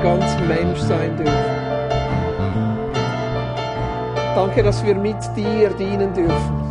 Danke, 0.04 0.20
dass 0.20 0.38
wir 0.38 0.50
ganz 0.50 0.60
Mensch 0.60 0.80
sein 0.80 1.16
dürfen. 1.16 1.34
Danke, 4.36 4.64
dass 4.64 4.86
wir 4.86 4.96
mit 4.96 5.16
dir 5.36 5.70
dienen 5.70 6.14
dürfen. 6.14 6.62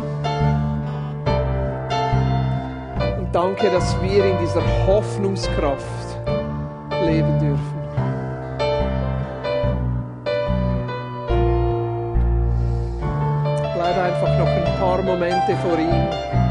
Und 3.17 3.33
danke, 3.33 3.71
dass 3.71 3.99
wir 4.03 4.25
in 4.25 4.37
dieser 4.39 4.61
Hoffnungskraft 4.85 6.17
leben 7.05 7.39
dürfen. 7.39 7.83
Bleib 13.75 13.97
einfach 13.97 14.37
noch 14.37 14.47
ein 14.47 14.79
paar 14.79 15.01
Momente 15.01 15.55
vor 15.63 15.79
ihm. 15.79 16.42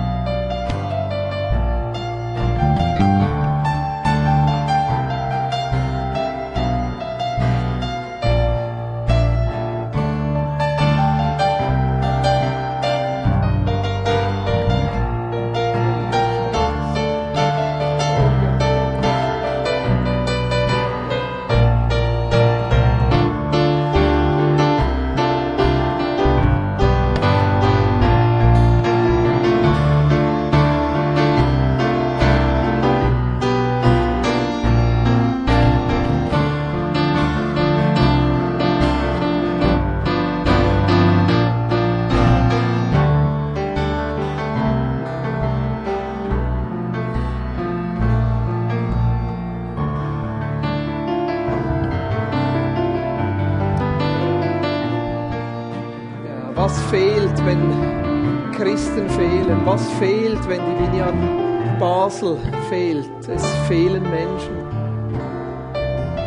Fehlt. 62.72 63.28
Es 63.28 63.46
fehlen 63.68 64.02
Menschen, 64.02 64.56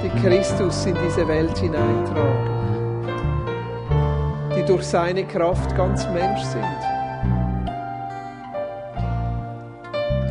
die 0.03 0.09
Christus 0.21 0.85
in 0.85 0.95
diese 1.03 1.27
Welt 1.27 1.57
hineintragen, 1.57 3.07
die 4.55 4.63
durch 4.63 4.83
seine 4.83 5.25
Kraft 5.25 5.75
ganz 5.75 6.07
Mensch 6.09 6.43
sind, 6.43 6.77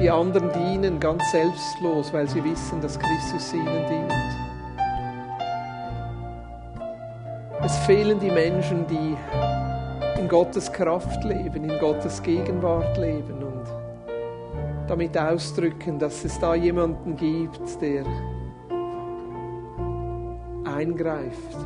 die 0.01 0.09
anderen 0.09 0.53
dienen 0.53 1.01
ganz 1.01 1.29
selbstlos, 1.33 2.13
weil 2.13 2.29
sie 2.29 2.45
wissen, 2.45 2.81
dass 2.81 2.97
Christus 2.97 3.53
ihnen 3.53 3.85
dient. 3.89 4.13
Es 7.65 7.77
fehlen 7.79 8.21
die 8.21 8.31
Menschen, 8.31 8.87
die 8.87 9.17
in 10.21 10.29
Gottes 10.29 10.71
Kraft 10.71 11.25
leben, 11.25 11.69
in 11.69 11.77
Gottes 11.81 12.23
Gegenwart 12.23 12.97
leben 12.99 13.44
damit 14.89 15.17
ausdrücken, 15.17 15.99
dass 15.99 16.25
es 16.25 16.39
da 16.39 16.55
jemanden 16.55 17.17
gibt, 17.17 17.81
der 17.81 18.05
eingreift, 20.65 21.57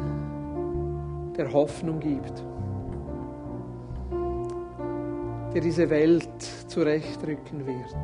der 1.37 1.53
Hoffnung 1.53 2.01
gibt, 2.01 2.45
der 5.55 5.61
diese 5.61 5.89
Welt 5.91 6.43
zurechtrücken 6.69 7.67
wird. 7.67 7.97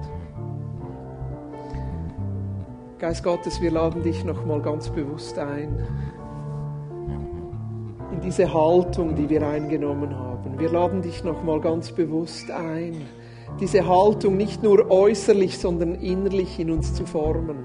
Geist 2.98 3.22
Gottes, 3.22 3.60
wir 3.60 3.70
laden 3.70 4.02
dich 4.02 4.24
nochmal 4.24 4.62
ganz 4.62 4.88
bewusst 4.88 5.38
ein 5.38 5.86
in 8.12 8.20
diese 8.20 8.52
Haltung, 8.52 9.14
die 9.16 9.28
wir 9.28 9.46
eingenommen 9.46 10.16
haben. 10.16 10.58
Wir 10.58 10.70
laden 10.70 11.02
dich 11.02 11.24
nochmal 11.24 11.60
ganz 11.60 11.90
bewusst 11.90 12.50
ein, 12.50 13.02
diese 13.60 13.86
Haltung 13.86 14.36
nicht 14.36 14.62
nur 14.62 14.90
äußerlich, 14.90 15.58
sondern 15.58 15.94
innerlich 15.94 16.58
in 16.58 16.70
uns 16.70 16.94
zu 16.94 17.06
formen. 17.06 17.64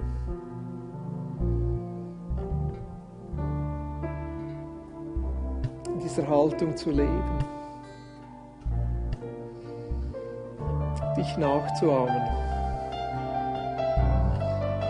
In 5.93 5.99
dieser 5.99 6.27
Haltung 6.27 6.77
zu 6.77 6.91
leben. 6.91 7.39
Dich 11.17 11.37
nachzuahmen. 11.37 12.21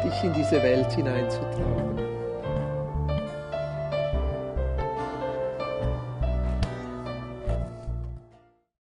Dich 0.04 0.24
in 0.24 0.34
diese 0.34 0.62
Welt 0.62 0.92
hineinzutragen. 0.92 2.09